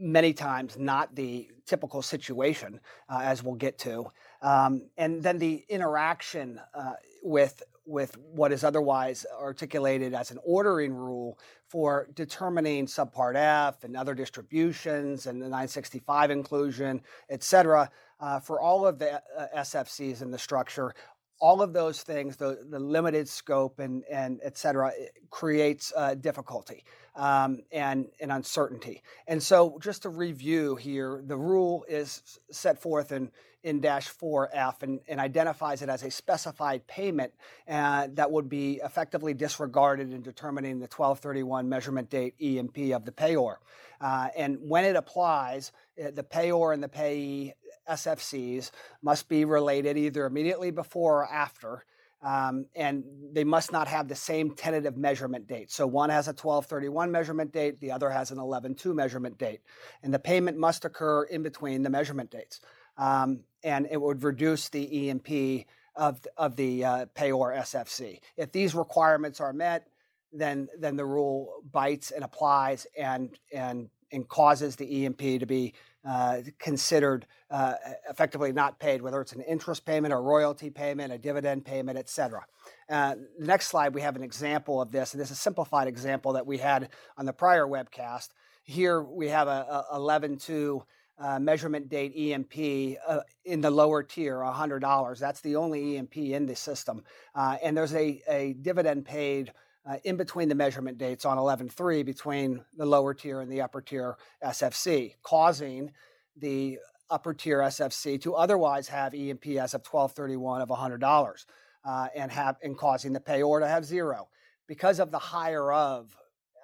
many 0.02 0.34
times 0.34 0.78
not 0.78 1.16
the 1.16 1.48
typical 1.66 2.02
situation, 2.02 2.80
uh, 3.08 3.20
as 3.24 3.44
we'll 3.44 3.56
get 3.56 3.78
to. 3.80 4.12
Um, 4.42 4.90
and 4.98 5.22
then 5.22 5.38
the 5.38 5.64
interaction 5.70 6.60
uh, 6.74 6.94
with 7.24 7.64
with 7.86 8.16
what 8.20 8.52
is 8.52 8.64
otherwise 8.64 9.26
articulated 9.40 10.14
as 10.14 10.30
an 10.30 10.38
ordering 10.44 10.94
rule 10.94 11.38
for 11.68 12.08
determining 12.14 12.86
subpart 12.86 13.36
F 13.36 13.84
and 13.84 13.98
other 13.98 14.14
distributions 14.14 15.26
and 15.26 15.42
the 15.42 15.46
965 15.46 16.30
inclusion, 16.30 17.02
et 17.30 17.44
cetera, 17.44 17.90
uh, 18.20 18.40
for 18.40 18.62
all 18.62 18.86
of 18.86 19.00
the 19.00 19.16
uh, 19.16 19.48
SFCs 19.58 20.22
in 20.22 20.30
the 20.30 20.38
structure 20.38 20.94
all 21.42 21.62
of 21.62 21.74
those 21.74 22.04
things, 22.04 22.38
the, 22.38 22.60
the 22.70 22.80
limited 22.80 23.28
scope 23.28 23.80
and, 23.80 24.04
and 24.10 24.40
et 24.44 24.58
cetera, 24.58 24.92
creates 25.32 25.92
uh, 25.98 26.14
difficulty 26.14 26.84
um, 27.16 27.60
and, 27.72 28.08
and 28.22 28.32
uncertainty. 28.32 29.02
And 29.28 29.42
so, 29.42 29.78
just 29.82 30.04
to 30.04 30.10
review 30.10 30.76
here, 30.76 31.22
the 31.26 31.36
rule 31.36 31.84
is 31.90 32.40
set 32.52 32.80
forth 32.80 33.12
in, 33.12 33.32
in 33.64 33.82
dash 33.82 34.10
4F 34.14 34.84
and, 34.84 35.00
and 35.08 35.20
identifies 35.20 35.82
it 35.82 35.90
as 35.90 36.04
a 36.04 36.12
specified 36.12 36.86
payment 36.88 37.34
uh, 37.68 38.08
that 38.14 38.32
would 38.32 38.48
be 38.48 38.80
effectively 38.84 39.34
disregarded 39.34 40.14
in 40.14 40.22
determining 40.22 40.80
the 40.80 40.84
1231 40.84 41.68
measurement 41.68 42.10
date 42.10 42.36
E&P 42.40 42.92
of 42.92 43.04
the 43.04 43.12
payor. 43.12 43.56
Uh, 44.00 44.30
and 44.36 44.58
when 44.62 44.84
it 44.84 44.96
applies, 44.96 45.72
uh, 46.04 46.10
the 46.12 46.24
payor 46.24 46.74
and 46.74 46.82
the 46.82 46.90
payee 46.90 47.54
SFCs 47.90 48.72
must 49.02 49.28
be 49.30 49.46
related 49.46 49.98
either 49.98 50.26
immediately 50.26 50.72
before 50.72 51.24
or 51.24 51.28
after 51.28 51.84
Um, 52.24 52.68
and 52.76 53.04
they 53.34 53.44
must 53.44 53.72
not 53.72 53.88
have 53.88 54.08
the 54.08 54.16
same 54.16 54.52
tentative 54.52 54.96
measurement 54.96 55.48
date. 55.48 55.72
So 55.72 55.88
one 55.88 56.12
has 56.12 56.28
a 56.28 56.38
1231 56.38 57.12
measurement 57.12 57.52
date, 57.52 57.80
the 57.80 57.92
other 57.92 58.12
has 58.12 58.30
an 58.30 58.38
112 58.38 58.96
measurement 58.96 59.40
date. 59.40 59.62
And 60.04 60.14
the 60.14 60.20
payment 60.20 60.58
must 60.58 60.86
occur 60.86 61.24
in 61.24 61.42
between 61.42 61.82
the 61.82 61.90
measurement 61.90 62.30
dates. 62.30 62.62
Um, 62.98 63.40
and 63.64 63.88
it 63.90 64.00
would 64.00 64.24
reduce 64.24 64.70
the 64.70 65.06
E&P 65.06 65.66
of, 65.96 66.26
of 66.38 66.56
the 66.56 66.86
uh, 66.86 67.06
payor 67.16 67.58
SFC. 67.58 68.20
If 68.38 68.52
these 68.52 68.76
requirements 68.76 69.40
are 69.42 69.54
met, 69.54 69.88
then, 70.32 70.68
then 70.78 70.98
the 70.98 71.06
rule 71.06 71.64
bites 71.72 72.12
and 72.12 72.24
applies 72.24 72.86
and, 72.96 73.38
and, 73.52 73.90
and 74.12 74.28
causes 74.28 74.76
the 74.76 75.00
E&P 75.00 75.40
to 75.40 75.46
be 75.46 75.74
uh, 76.04 76.38
considered 76.58 77.28
uh, 77.52 77.76
effectively 78.10 78.52
not 78.52 78.80
paid, 78.80 79.02
whether 79.02 79.22
it's 79.22 79.34
an 79.34 79.42
interest 79.42 79.86
payment, 79.86 80.14
a 80.14 80.18
royalty 80.18 80.70
payment, 80.70 81.14
a 81.14 81.18
dividend 81.18 81.64
payment, 81.64 81.98
et 81.98 82.10
cetera. 82.10 82.44
Uh, 82.90 83.16
next 83.40 83.68
slide, 83.68 83.94
we 83.94 84.02
have 84.02 84.16
an 84.16 84.24
example 84.24 84.82
of 84.82 84.92
this, 84.92 85.14
and 85.14 85.22
this 85.22 85.30
is 85.30 85.38
a 85.38 85.42
simplified 85.42 85.88
example 85.88 86.34
that 86.34 86.46
we 86.46 86.58
had 86.58 86.90
on 87.18 87.26
the 87.26 87.34
prior 87.34 87.68
webcast. 87.68 88.30
Here 88.64 89.02
we 89.02 89.28
have 89.28 89.48
a, 89.48 89.86
a 89.92 90.00
11.2 90.00 90.82
uh, 91.20 91.40
measurement 91.40 91.88
date 91.88 92.14
E&P 92.16 92.98
uh, 93.08 93.20
in 93.46 93.62
the 93.62 93.70
lower 93.70 94.02
tier, 94.02 94.38
$100. 94.38 95.20
That's 95.20 95.42
the 95.42 95.56
only 95.56 95.98
E&P 95.98 96.34
in 96.34 96.48
the 96.48 96.56
system. 96.56 97.04
Uh, 97.36 97.58
and 97.64 97.78
there's 97.78 97.94
a, 97.94 98.22
a 98.28 98.54
dividend 98.54 99.06
paid 99.06 99.54
uh, 99.86 99.98
in 100.04 100.18
between 100.18 100.50
the 100.50 100.56
measurement 100.56 100.98
dates 100.98 101.26
on 101.26 101.38
11.3 101.38 102.06
between 102.06 102.64
the 102.78 102.86
lower 102.86 103.14
tier 103.14 103.42
and 103.42 103.52
the 103.52 103.62
upper 103.62 103.82
tier 103.82 104.16
SFC, 104.44 105.16
causing 105.24 105.92
the 106.38 106.80
upper 107.10 107.34
tier 107.34 107.60
SFC 107.60 108.22
to 108.22 108.36
otherwise 108.36 108.88
have 108.88 109.14
EMPS 109.14 109.74
of 109.74 109.86
1231 109.86 110.62
of 110.62 110.70
$100 110.70 111.46
uh, 111.84 112.08
and 112.16 112.32
have 112.32 112.58
and 112.64 112.78
causing 112.78 113.14
the 113.14 113.20
payor 113.20 113.60
to 113.60 113.68
have 113.68 113.84
zero. 113.86 114.30
Because 114.68 115.00
of 115.00 115.12
the 115.12 115.20
higher 115.20 115.72
of 115.74 116.16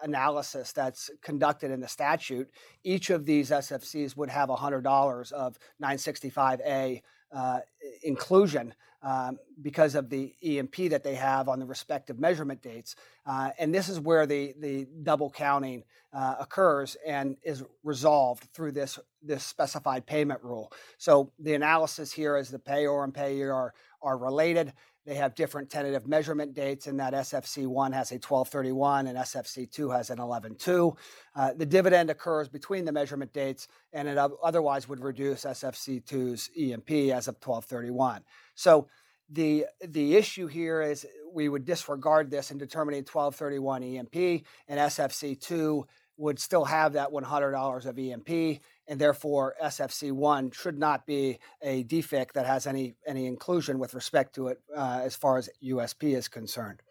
analysis 0.03 0.71
that's 0.71 1.09
conducted 1.21 1.71
in 1.71 1.79
the 1.79 1.88
statute, 1.88 2.50
each 2.83 3.09
of 3.09 3.25
these 3.25 3.50
SFCs 3.50 4.15
would 4.15 4.29
have 4.29 4.50
$100 4.50 5.31
of 5.31 5.57
965A 5.81 7.01
uh, 7.36 7.59
inclusion 8.03 8.73
um, 9.03 9.37
because 9.61 9.95
of 9.95 10.09
the 10.09 10.33
E&P 10.41 10.87
that 10.87 11.03
they 11.03 11.15
have 11.15 11.47
on 11.47 11.59
the 11.59 11.65
respective 11.65 12.19
measurement 12.19 12.61
dates. 12.61 12.95
Uh, 13.25 13.51
and 13.59 13.73
this 13.73 13.89
is 13.89 13.99
where 13.99 14.25
the, 14.25 14.53
the 14.59 14.87
double 15.03 15.29
counting 15.29 15.83
uh, 16.13 16.35
occurs 16.39 16.97
and 17.05 17.37
is 17.43 17.63
resolved 17.83 18.45
through 18.53 18.71
this, 18.71 18.97
this 19.21 19.43
specified 19.43 20.05
payment 20.05 20.41
rule. 20.43 20.71
So 20.97 21.31
the 21.39 21.53
analysis 21.53 22.11
here 22.11 22.37
is 22.37 22.49
the 22.49 22.59
payor 22.59 23.03
and 23.03 23.13
payer 23.13 23.53
are, 23.53 23.73
are 24.01 24.17
related. 24.17 24.73
They 25.07 25.15
have 25.15 25.35
different 25.35 25.69
tentative 25.69 26.05
measurement 26.05 26.53
dates, 26.53 26.85
and 26.85 26.99
that 26.99 27.13
SFC1 27.13 27.93
has 27.93 28.11
a 28.11 28.15
1231 28.15 29.07
and 29.07 29.17
SFC2 29.17 29.95
has 29.95 30.09
an 30.09 30.17
112. 30.17 30.97
Uh, 31.33 31.53
the 31.53 31.65
dividend 31.65 32.09
occurs 32.09 32.49
between 32.49 32.83
the 32.83 32.91
measurement 32.91 33.31
dates, 33.31 33.69
and 33.93 34.09
it 34.09 34.17
otherwise 34.17 34.89
would 34.89 34.99
reduce 34.99 35.45
SFC2's 35.45 36.49
E&P 36.55 37.13
as 37.13 37.29
of 37.29 37.35
1231. 37.35 38.21
So 38.53 38.89
the 39.29 39.65
the 39.85 40.15
issue 40.17 40.47
here 40.47 40.81
is 40.81 41.05
we 41.33 41.47
would 41.47 41.63
disregard 41.63 42.29
this 42.29 42.51
in 42.51 42.57
determining 42.57 42.99
1231 42.99 43.83
E&P, 43.83 44.43
and 44.67 44.77
SFC2 44.77 45.83
would 46.17 46.39
still 46.39 46.65
have 46.65 46.93
that 46.93 47.09
$100 47.09 47.86
of 47.86 48.00
E&P, 48.00 48.59
and 48.88 49.00
therefore 49.00 49.55
SFC1 49.63 50.53
should 50.53 50.77
not 50.77 51.05
be 51.05 51.39
a 51.62 51.83
defect 51.83 52.33
that 52.33 52.45
has 52.45 52.65
any 52.65 52.95
any 53.05 53.27
inclusion 53.27 53.79
with 53.79 53.93
respect 53.93 54.33
to 54.36 54.47
it 54.47 54.59
uh, 54.75 55.01
as 55.03 55.15
far 55.15 55.38
as 55.38 55.50
USP 55.63 56.15
is 56.15 56.27
concerned. 56.27 56.81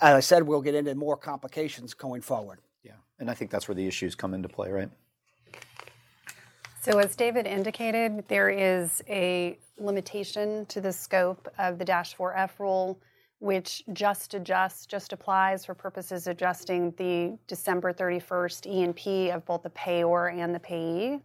As 0.00 0.14
I 0.14 0.20
said, 0.20 0.42
we'll 0.42 0.62
get 0.62 0.74
into 0.74 0.94
more 0.94 1.16
complications 1.16 1.94
going 1.94 2.20
forward. 2.20 2.60
Yeah, 2.82 2.92
and 3.18 3.30
I 3.30 3.34
think 3.34 3.50
that's 3.50 3.66
where 3.66 3.74
the 3.74 3.86
issues 3.86 4.14
come 4.14 4.34
into 4.34 4.48
play, 4.48 4.70
right? 4.70 4.90
So, 6.80 6.98
as 6.98 7.16
David 7.16 7.46
indicated, 7.46 8.24
there 8.28 8.48
is 8.48 9.02
a 9.08 9.58
limitation 9.78 10.66
to 10.66 10.80
the 10.80 10.92
scope 10.92 11.48
of 11.58 11.78
the 11.78 11.84
Dash 11.84 12.16
4F 12.16 12.60
rule 12.60 13.00
which 13.38 13.82
just 13.92 14.34
adjusts, 14.34 14.86
just 14.86 15.12
applies 15.12 15.64
for 15.64 15.74
purposes 15.74 16.26
adjusting 16.26 16.92
the 16.96 17.38
December 17.46 17.92
31st 17.92 18.66
E&P 18.66 19.30
of 19.30 19.44
both 19.44 19.62
the 19.62 19.70
payor 19.70 20.32
and 20.32 20.54
the 20.54 20.60
payee, 20.60 21.20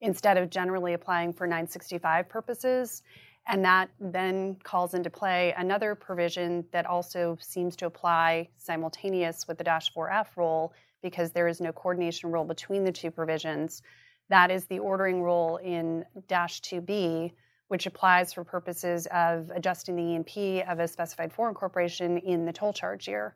instead 0.00 0.36
of 0.36 0.50
generally 0.50 0.94
applying 0.94 1.32
for 1.32 1.46
965 1.46 2.28
purposes. 2.28 3.02
And 3.46 3.62
that 3.64 3.90
then 4.00 4.56
calls 4.62 4.94
into 4.94 5.10
play 5.10 5.52
another 5.58 5.94
provision 5.94 6.64
that 6.72 6.86
also 6.86 7.36
seems 7.40 7.76
to 7.76 7.86
apply 7.86 8.48
simultaneous 8.56 9.46
with 9.46 9.58
the 9.58 9.64
Dash 9.64 9.92
4F 9.92 10.28
rule 10.36 10.72
because 11.02 11.30
there 11.30 11.46
is 11.46 11.60
no 11.60 11.70
coordination 11.72 12.32
rule 12.32 12.44
between 12.44 12.84
the 12.84 12.92
two 12.92 13.10
provisions. 13.10 13.82
That 14.30 14.50
is 14.50 14.64
the 14.64 14.78
ordering 14.78 15.22
rule 15.22 15.58
in 15.58 16.06
Dash 16.26 16.62
2B, 16.62 17.32
which 17.68 17.86
applies 17.86 18.32
for 18.32 18.44
purposes 18.44 19.06
of 19.12 19.50
adjusting 19.54 19.96
the 19.96 20.02
E&P 20.02 20.62
of 20.62 20.78
a 20.78 20.88
specified 20.88 21.32
foreign 21.32 21.54
corporation 21.54 22.18
in 22.18 22.44
the 22.44 22.52
toll 22.52 22.72
charge 22.72 23.08
year. 23.08 23.34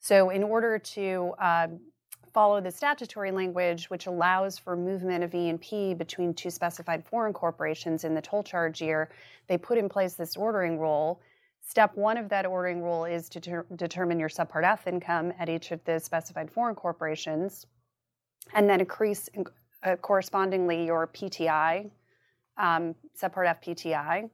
So, 0.00 0.30
in 0.30 0.42
order 0.42 0.78
to 0.78 1.32
uh, 1.38 1.68
follow 2.32 2.60
the 2.60 2.70
statutory 2.70 3.30
language, 3.30 3.90
which 3.90 4.06
allows 4.06 4.58
for 4.58 4.76
movement 4.76 5.22
of 5.22 5.34
E&P 5.34 5.94
between 5.94 6.34
two 6.34 6.50
specified 6.50 7.04
foreign 7.04 7.32
corporations 7.32 8.04
in 8.04 8.14
the 8.14 8.22
toll 8.22 8.42
charge 8.42 8.80
year, 8.80 9.10
they 9.48 9.58
put 9.58 9.78
in 9.78 9.88
place 9.88 10.14
this 10.14 10.36
ordering 10.36 10.78
rule. 10.78 11.20
Step 11.60 11.96
one 11.96 12.16
of 12.16 12.28
that 12.28 12.44
ordering 12.44 12.82
rule 12.82 13.04
is 13.04 13.28
to 13.28 13.40
ter- 13.40 13.66
determine 13.76 14.18
your 14.18 14.28
subpart 14.28 14.64
F 14.64 14.86
income 14.86 15.32
at 15.38 15.48
each 15.48 15.70
of 15.70 15.82
the 15.84 16.00
specified 16.00 16.50
foreign 16.50 16.74
corporations, 16.74 17.66
and 18.54 18.68
then 18.68 18.80
increase 18.80 19.28
uh, 19.84 19.96
correspondingly 19.96 20.84
your 20.84 21.06
PTI, 21.06 21.90
um, 22.58 22.94
subpart 23.20 23.60
FPTI. 23.62 24.30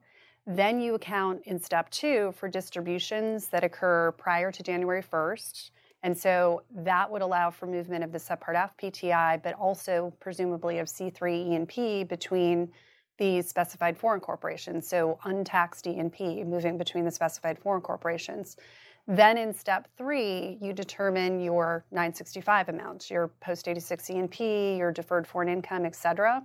Then 0.47 0.81
you 0.81 0.95
account 0.95 1.43
in 1.45 1.61
step 1.61 1.91
two 1.91 2.33
for 2.35 2.49
distributions 2.49 3.49
that 3.49 3.65
occur 3.65 4.13
prior 4.13 4.51
to 4.51 4.63
January 4.63 5.03
1st. 5.03 5.71
And 6.03 6.17
so 6.17 6.63
that 6.75 7.11
would 7.11 7.23
allow 7.23 7.51
for 7.51 7.67
movement 7.67 8.03
of 8.03 8.13
the 8.13 8.19
subpart 8.19 8.55
F 8.55 8.71
PTI, 8.81 9.43
but 9.43 9.55
also 9.55 10.13
presumably 10.21 10.79
of 10.79 10.87
C3 10.87 11.53
E&P 11.53 12.05
between 12.05 12.73
the 13.19 13.43
specified 13.43 13.99
foreign 13.99 14.21
corporations. 14.21 14.89
So 14.89 15.19
untaxed 15.25 15.87
E&P 15.87 16.45
moving 16.45 16.79
between 16.79 17.05
the 17.05 17.11
specified 17.11 17.59
foreign 17.59 17.83
corporations. 17.83 18.57
Then 19.07 19.37
in 19.37 19.53
step 19.53 19.89
three, 19.99 20.57
you 20.63 20.73
determine 20.73 21.41
your 21.41 21.85
965 21.91 22.69
amounts, 22.69 23.11
your 23.11 23.29
post 23.41 23.69
86 23.69 24.11
E&P, 24.11 24.77
your 24.77 24.93
deferred 24.93 25.27
foreign 25.27 25.49
income, 25.49 25.85
et 25.85 25.97
cetera 25.97 26.43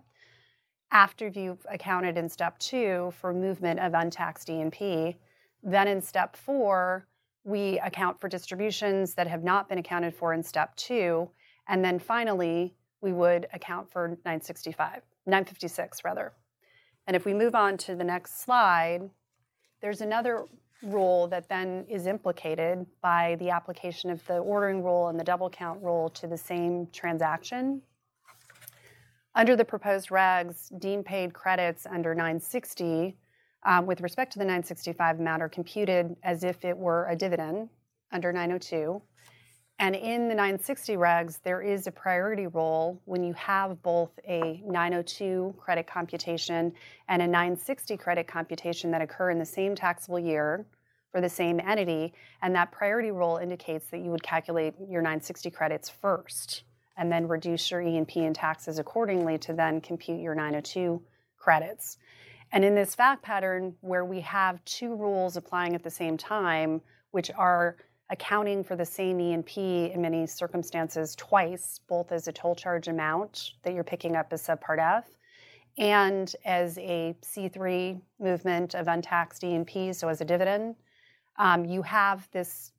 after 0.93 1.27
you've 1.27 1.65
accounted 1.69 2.17
in 2.17 2.29
step 2.29 2.57
two 2.59 3.11
for 3.19 3.33
movement 3.33 3.79
of 3.79 3.95
untaxed 3.95 4.49
E&P. 4.49 5.17
Then 5.63 5.87
in 5.87 5.99
step 5.99 6.35
four, 6.35 7.07
we 7.43 7.79
account 7.79 8.21
for 8.21 8.29
distributions 8.29 9.15
that 9.15 9.27
have 9.27 9.43
not 9.43 9.67
been 9.67 9.79
accounted 9.79 10.15
for 10.15 10.33
in 10.33 10.43
step 10.43 10.75
two. 10.75 11.29
And 11.67 11.83
then 11.83 11.97
finally, 11.97 12.75
we 13.01 13.11
would 13.11 13.47
account 13.53 13.91
for 13.91 14.07
965, 14.07 15.01
956 15.25 16.05
rather. 16.05 16.31
And 17.07 17.15
if 17.15 17.25
we 17.25 17.33
move 17.33 17.55
on 17.55 17.75
to 17.79 17.95
the 17.95 18.03
next 18.03 18.43
slide, 18.43 19.09
there's 19.81 20.01
another 20.01 20.45
rule 20.83 21.27
that 21.27 21.49
then 21.49 21.85
is 21.89 22.05
implicated 22.05 22.85
by 23.01 23.35
the 23.39 23.49
application 23.49 24.09
of 24.09 24.25
the 24.27 24.37
ordering 24.37 24.83
rule 24.83 25.07
and 25.07 25.19
the 25.19 25.23
double 25.23 25.49
count 25.49 25.81
rule 25.81 26.09
to 26.09 26.27
the 26.27 26.37
same 26.37 26.87
transaction. 26.93 27.81
Under 29.35 29.55
the 29.55 29.65
proposed 29.65 30.09
regs, 30.09 30.69
deemed 30.79 31.05
paid 31.05 31.33
credits 31.33 31.87
under 31.87 32.13
960 32.13 33.17
um, 33.65 33.87
with 33.87 34.01
respect 34.01 34.31
to 34.33 34.39
the 34.39 34.45
965 34.45 35.19
amount 35.19 35.41
are 35.41 35.49
computed 35.49 36.15
as 36.21 36.43
if 36.43 36.63
it 36.63 36.77
were 36.77 37.07
a 37.09 37.15
dividend 37.15 37.69
under 38.11 38.31
902. 38.31 39.01
And 39.79 39.95
in 39.95 40.29
the 40.29 40.35
960 40.35 40.97
regs, 40.97 41.41
there 41.41 41.63
is 41.63 41.87
a 41.87 41.91
priority 41.91 42.45
rule 42.45 43.01
when 43.05 43.23
you 43.23 43.33
have 43.33 43.81
both 43.81 44.11
a 44.27 44.61
902 44.65 45.55
credit 45.57 45.87
computation 45.87 46.71
and 47.07 47.21
a 47.21 47.25
960 47.25 47.97
credit 47.97 48.27
computation 48.27 48.91
that 48.91 49.01
occur 49.01 49.31
in 49.31 49.39
the 49.39 49.45
same 49.45 49.73
taxable 49.73 50.19
year 50.19 50.63
for 51.11 51.21
the 51.21 51.29
same 51.29 51.59
entity. 51.59 52.13
And 52.43 52.55
that 52.55 52.71
priority 52.71 53.09
rule 53.09 53.37
indicates 53.37 53.87
that 53.87 54.01
you 54.01 54.11
would 54.11 54.23
calculate 54.23 54.75
your 54.87 55.01
960 55.01 55.49
credits 55.49 55.89
first 55.89 56.63
and 56.97 57.11
then 57.11 57.27
reduce 57.27 57.71
your 57.71 57.81
E&P 57.81 58.25
and 58.25 58.35
taxes 58.35 58.79
accordingly 58.79 59.37
to 59.39 59.53
then 59.53 59.81
compute 59.81 60.21
your 60.21 60.35
902 60.35 61.01
credits. 61.37 61.97
And 62.51 62.63
in 62.63 62.75
this 62.75 62.93
fact 62.93 63.23
pattern, 63.23 63.75
where 63.81 64.05
we 64.05 64.21
have 64.21 64.63
two 64.65 64.95
rules 64.95 65.37
applying 65.37 65.73
at 65.73 65.83
the 65.83 65.89
same 65.89 66.17
time, 66.17 66.81
which 67.11 67.31
are 67.35 67.77
accounting 68.09 68.63
for 68.63 68.75
the 68.75 68.85
same 68.85 69.19
E&P 69.19 69.91
in 69.91 70.01
many 70.01 70.27
circumstances 70.27 71.15
twice, 71.15 71.79
both 71.87 72.11
as 72.11 72.27
a 72.27 72.31
toll 72.31 72.55
charge 72.55 72.87
amount 72.87 73.53
that 73.63 73.73
you're 73.73 73.83
picking 73.83 74.15
up 74.15 74.31
as 74.31 74.43
subpart 74.43 74.77
F, 74.77 75.09
and 75.77 76.35
as 76.45 76.77
a 76.77 77.15
C3 77.23 77.99
movement 78.19 78.75
of 78.75 78.87
untaxed 78.87 79.43
E&P, 79.43 79.91
so 79.93 80.07
as 80.07 80.21
a 80.21 80.25
dividend, 80.25 80.75
um, 81.37 81.65
you 81.65 81.81
have 81.81 82.29
this 82.31 82.72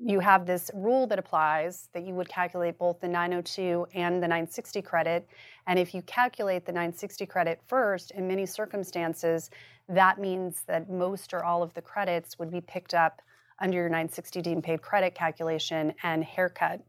you 0.00 0.20
have 0.20 0.46
this 0.46 0.70
rule 0.74 1.06
that 1.06 1.18
applies 1.18 1.88
that 1.92 2.04
you 2.04 2.14
would 2.14 2.28
calculate 2.28 2.78
both 2.78 3.00
the 3.00 3.08
902 3.08 3.86
and 3.94 4.22
the 4.22 4.28
960 4.28 4.82
credit. 4.82 5.28
And 5.66 5.78
if 5.78 5.94
you 5.94 6.02
calculate 6.02 6.64
the 6.66 6.72
960 6.72 7.26
credit 7.26 7.60
first, 7.66 8.10
in 8.12 8.26
many 8.26 8.46
circumstances, 8.46 9.50
that 9.88 10.18
means 10.18 10.62
that 10.66 10.90
most 10.90 11.32
or 11.32 11.44
all 11.44 11.62
of 11.62 11.72
the 11.74 11.82
credits 11.82 12.38
would 12.38 12.50
be 12.50 12.60
picked 12.60 12.94
up 12.94 13.22
under 13.60 13.78
your 13.78 13.88
960 13.88 14.42
deemed 14.42 14.64
paid 14.64 14.82
credit 14.82 15.14
calculation 15.14 15.94
and 16.02 16.22
haircut. 16.24 16.80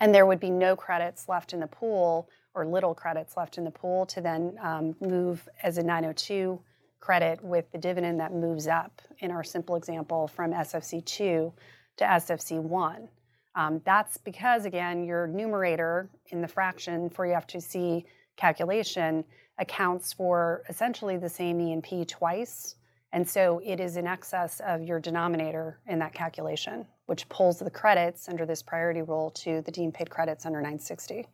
And 0.00 0.14
there 0.14 0.26
would 0.26 0.40
be 0.40 0.50
no 0.50 0.74
credits 0.74 1.28
left 1.28 1.52
in 1.52 1.60
the 1.60 1.66
pool 1.66 2.28
or 2.54 2.66
little 2.66 2.94
credits 2.94 3.36
left 3.36 3.58
in 3.58 3.64
the 3.64 3.70
pool 3.70 4.06
to 4.06 4.20
then 4.20 4.56
um, 4.60 4.96
move 5.00 5.48
as 5.62 5.78
a 5.78 5.82
902 5.82 6.60
credit 7.04 7.44
with 7.44 7.70
the 7.70 7.76
dividend 7.76 8.18
that 8.18 8.32
moves 8.32 8.66
up 8.66 9.02
in 9.18 9.30
our 9.30 9.44
simple 9.44 9.76
example 9.76 10.26
from 10.26 10.52
SFC2 10.52 11.52
to 11.96 12.04
SFC1. 12.04 13.08
Um, 13.54 13.82
that's 13.84 14.16
because, 14.16 14.64
again, 14.64 15.04
your 15.04 15.26
numerator 15.26 16.08
in 16.28 16.40
the 16.40 16.48
fraction 16.48 17.10
for 17.10 17.26
your 17.26 17.36
F2C 17.42 18.04
calculation 18.36 19.22
accounts 19.58 20.14
for 20.14 20.62
essentially 20.70 21.18
the 21.18 21.28
same 21.28 21.60
E&P 21.60 22.06
twice. 22.06 22.76
And 23.12 23.28
so 23.28 23.60
it 23.62 23.80
is 23.80 23.98
in 23.98 24.06
excess 24.06 24.60
of 24.66 24.82
your 24.82 24.98
denominator 24.98 25.78
in 25.86 25.98
that 25.98 26.14
calculation, 26.14 26.86
which 27.04 27.28
pulls 27.28 27.58
the 27.58 27.70
credits 27.70 28.30
under 28.30 28.46
this 28.46 28.62
priority 28.62 29.02
rule 29.02 29.30
to 29.32 29.60
the 29.60 29.70
deemed 29.70 29.92
paid 29.92 30.08
credits 30.08 30.46
under 30.46 30.58
960. 30.58 31.26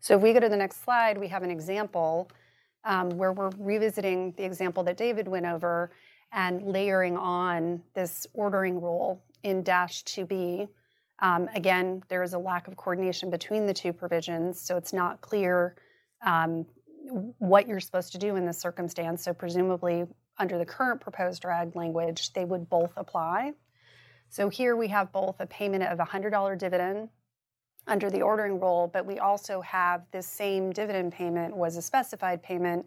So 0.00 0.16
if 0.16 0.22
we 0.22 0.34
go 0.34 0.40
to 0.40 0.50
the 0.50 0.56
next 0.56 0.84
slide, 0.84 1.16
we 1.16 1.28
have 1.28 1.42
an 1.42 1.50
example 1.50 2.30
um, 2.86 3.10
where 3.10 3.32
we're 3.32 3.50
revisiting 3.58 4.32
the 4.36 4.44
example 4.44 4.82
that 4.84 4.96
David 4.96 5.28
went 5.28 5.44
over 5.44 5.90
and 6.32 6.62
layering 6.62 7.16
on 7.16 7.82
this 7.94 8.26
ordering 8.32 8.80
rule 8.80 9.22
in 9.42 9.62
dash 9.62 10.04
2b. 10.04 10.68
Um, 11.18 11.48
again, 11.54 12.02
there 12.08 12.22
is 12.22 12.32
a 12.32 12.38
lack 12.38 12.68
of 12.68 12.76
coordination 12.76 13.30
between 13.30 13.66
the 13.66 13.74
two 13.74 13.92
provisions, 13.92 14.60
so 14.60 14.76
it's 14.76 14.92
not 14.92 15.20
clear 15.20 15.76
um, 16.24 16.64
what 17.38 17.66
you're 17.66 17.80
supposed 17.80 18.12
to 18.12 18.18
do 18.18 18.36
in 18.36 18.46
this 18.46 18.58
circumstance. 18.58 19.24
So, 19.24 19.32
presumably, 19.32 20.04
under 20.38 20.58
the 20.58 20.66
current 20.66 21.00
proposed 21.00 21.44
reg 21.44 21.74
language, 21.74 22.32
they 22.32 22.44
would 22.44 22.68
both 22.68 22.92
apply. 22.96 23.52
So, 24.28 24.48
here 24.48 24.76
we 24.76 24.88
have 24.88 25.10
both 25.12 25.36
a 25.40 25.46
payment 25.46 25.84
of 25.84 26.00
a 26.00 26.04
$100 26.04 26.58
dividend 26.58 27.08
under 27.86 28.10
the 28.10 28.22
ordering 28.22 28.60
rule, 28.60 28.90
but 28.92 29.06
we 29.06 29.18
also 29.18 29.60
have 29.60 30.02
this 30.10 30.26
same 30.26 30.72
dividend 30.72 31.12
payment 31.12 31.56
was 31.56 31.76
a 31.76 31.82
specified 31.82 32.42
payment 32.42 32.86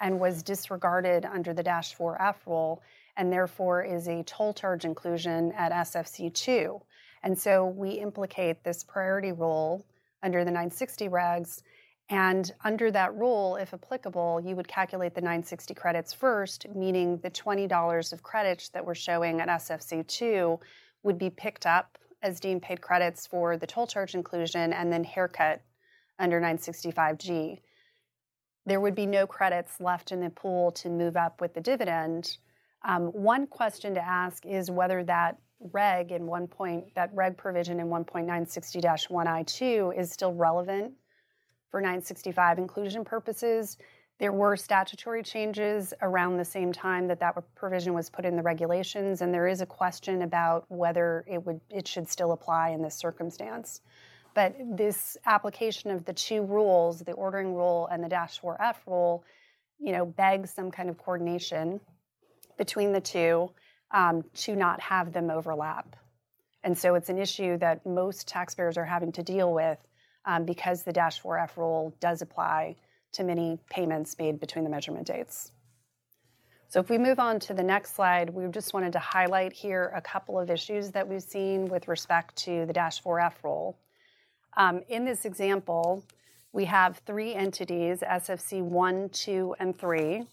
and 0.00 0.18
was 0.18 0.42
disregarded 0.42 1.24
under 1.24 1.52
the 1.52 1.62
Dash 1.62 1.96
4F 1.96 2.36
rule 2.46 2.82
and 3.16 3.32
therefore 3.32 3.82
is 3.82 4.08
a 4.08 4.22
toll 4.24 4.54
charge 4.54 4.84
inclusion 4.84 5.52
at 5.52 5.72
SFC2. 5.72 6.80
And 7.22 7.38
so 7.38 7.66
we 7.66 7.90
implicate 7.90 8.64
this 8.64 8.82
priority 8.82 9.32
rule 9.32 9.84
under 10.22 10.44
the 10.44 10.50
960 10.50 11.08
regs. 11.08 11.62
And 12.08 12.52
under 12.64 12.90
that 12.90 13.14
rule, 13.14 13.56
if 13.56 13.72
applicable, 13.72 14.40
you 14.44 14.56
would 14.56 14.66
calculate 14.66 15.14
the 15.14 15.20
960 15.20 15.74
credits 15.74 16.12
first, 16.12 16.66
meaning 16.74 17.18
the 17.18 17.30
$20 17.30 18.12
of 18.12 18.22
credits 18.22 18.68
that 18.70 18.84
we're 18.84 18.94
showing 18.94 19.40
at 19.40 19.48
SFC2 19.48 20.58
would 21.02 21.18
be 21.18 21.30
picked 21.30 21.66
up 21.66 21.98
as 22.22 22.40
deemed 22.40 22.62
paid 22.62 22.80
credits 22.80 23.26
for 23.26 23.56
the 23.56 23.66
toll 23.66 23.86
charge 23.86 24.14
inclusion 24.14 24.72
and 24.72 24.92
then 24.92 25.04
haircut 25.04 25.60
under 26.18 26.40
965G. 26.40 27.58
There 28.66 28.80
would 28.80 28.94
be 28.94 29.06
no 29.06 29.26
credits 29.26 29.80
left 29.80 30.12
in 30.12 30.20
the 30.20 30.30
pool 30.30 30.70
to 30.72 30.90
move 30.90 31.16
up 31.16 31.40
with 31.40 31.54
the 31.54 31.60
dividend. 31.60 32.36
Um, 32.84 33.06
one 33.06 33.46
question 33.46 33.94
to 33.94 34.06
ask 34.06 34.44
is 34.44 34.70
whether 34.70 35.02
that 35.04 35.38
reg 35.72 36.12
in 36.12 36.26
one 36.26 36.46
point, 36.46 36.94
that 36.94 37.10
reg 37.14 37.36
provision 37.36 37.80
in 37.80 37.88
1.960-1I2 37.88 39.98
is 39.98 40.10
still 40.10 40.34
relevant 40.34 40.92
for 41.70 41.80
965 41.80 42.58
inclusion 42.58 43.04
purposes. 43.04 43.76
There 44.20 44.32
were 44.32 44.54
statutory 44.54 45.22
changes 45.22 45.94
around 46.02 46.36
the 46.36 46.44
same 46.44 46.74
time 46.74 47.08
that 47.08 47.20
that 47.20 47.42
provision 47.54 47.94
was 47.94 48.10
put 48.10 48.26
in 48.26 48.36
the 48.36 48.42
regulations, 48.42 49.22
and 49.22 49.32
there 49.32 49.48
is 49.48 49.62
a 49.62 49.66
question 49.66 50.20
about 50.20 50.66
whether 50.68 51.24
it 51.26 51.46
would 51.46 51.62
it 51.70 51.88
should 51.88 52.06
still 52.06 52.32
apply 52.32 52.68
in 52.68 52.82
this 52.82 52.94
circumstance. 52.94 53.80
But 54.34 54.54
this 54.76 55.16
application 55.24 55.90
of 55.90 56.04
the 56.04 56.12
two 56.12 56.42
rules, 56.42 57.00
the 57.00 57.12
ordering 57.12 57.54
rule 57.54 57.88
and 57.90 58.04
the 58.04 58.10
dash 58.10 58.38
4F 58.38 58.76
rule, 58.86 59.24
you 59.78 59.92
know, 59.92 60.04
begs 60.04 60.50
some 60.50 60.70
kind 60.70 60.90
of 60.90 60.98
coordination 60.98 61.80
between 62.58 62.92
the 62.92 63.00
two 63.00 63.50
um, 63.90 64.22
to 64.34 64.54
not 64.54 64.82
have 64.82 65.14
them 65.14 65.30
overlap. 65.30 65.96
And 66.62 66.76
so 66.76 66.94
it's 66.94 67.08
an 67.08 67.16
issue 67.16 67.56
that 67.56 67.86
most 67.86 68.28
taxpayers 68.28 68.76
are 68.76 68.84
having 68.84 69.12
to 69.12 69.22
deal 69.22 69.50
with 69.50 69.78
um, 70.26 70.44
because 70.44 70.82
the 70.82 70.92
dash 70.92 71.22
4F 71.22 71.56
rule 71.56 71.94
does 72.00 72.20
apply 72.20 72.76
to 73.12 73.24
many 73.24 73.58
payments 73.70 74.16
made 74.18 74.40
between 74.40 74.64
the 74.64 74.70
measurement 74.70 75.06
dates. 75.06 75.52
So 76.68 76.78
if 76.78 76.88
we 76.88 76.98
move 76.98 77.18
on 77.18 77.40
to 77.40 77.54
the 77.54 77.64
next 77.64 77.96
slide, 77.96 78.30
we 78.30 78.46
just 78.48 78.72
wanted 78.72 78.92
to 78.92 79.00
highlight 79.00 79.52
here 79.52 79.92
a 79.94 80.00
couple 80.00 80.38
of 80.38 80.50
issues 80.50 80.92
that 80.92 81.08
we've 81.08 81.22
seen 81.22 81.66
with 81.66 81.88
respect 81.88 82.36
to 82.44 82.64
the 82.64 82.72
Dash 82.72 83.02
4F 83.02 83.32
rule. 83.42 83.76
Um, 84.56 84.82
in 84.88 85.04
this 85.04 85.24
example, 85.24 86.04
we 86.52 86.64
have 86.66 86.98
three 87.06 87.34
entities, 87.34 88.00
SFC 88.00 88.62
1, 88.62 89.08
2, 89.08 89.56
and 89.58 89.76
3. 89.76 90.24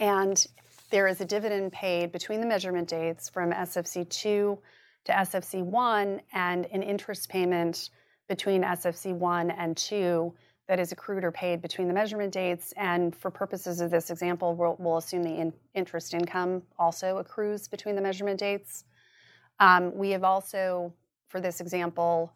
And 0.00 0.44
there 0.90 1.06
is 1.06 1.20
a 1.20 1.24
dividend 1.24 1.72
paid 1.72 2.10
between 2.10 2.40
the 2.40 2.46
measurement 2.46 2.88
dates 2.88 3.28
from 3.28 3.52
SFC 3.52 4.08
2 4.08 4.58
to 5.04 5.12
SFC 5.12 5.62
1 5.62 6.20
and 6.32 6.66
an 6.66 6.82
interest 6.82 7.28
payment 7.28 7.90
between 8.28 8.62
SFC 8.62 9.14
1 9.14 9.50
and 9.52 9.76
2 9.76 10.34
that 10.68 10.78
is 10.78 10.92
accrued 10.92 11.24
or 11.24 11.32
paid 11.32 11.60
between 11.60 11.88
the 11.88 11.94
measurement 11.94 12.32
dates. 12.32 12.72
And 12.76 13.14
for 13.14 13.30
purposes 13.30 13.80
of 13.80 13.90
this 13.90 14.10
example, 14.10 14.54
we'll, 14.54 14.76
we'll 14.78 14.98
assume 14.98 15.22
the 15.22 15.34
in, 15.34 15.52
interest 15.74 16.14
income 16.14 16.62
also 16.78 17.18
accrues 17.18 17.68
between 17.68 17.96
the 17.96 18.02
measurement 18.02 18.38
dates. 18.38 18.84
Um, 19.58 19.94
we 19.96 20.10
have 20.10 20.24
also, 20.24 20.92
for 21.28 21.40
this 21.40 21.60
example, 21.60 22.32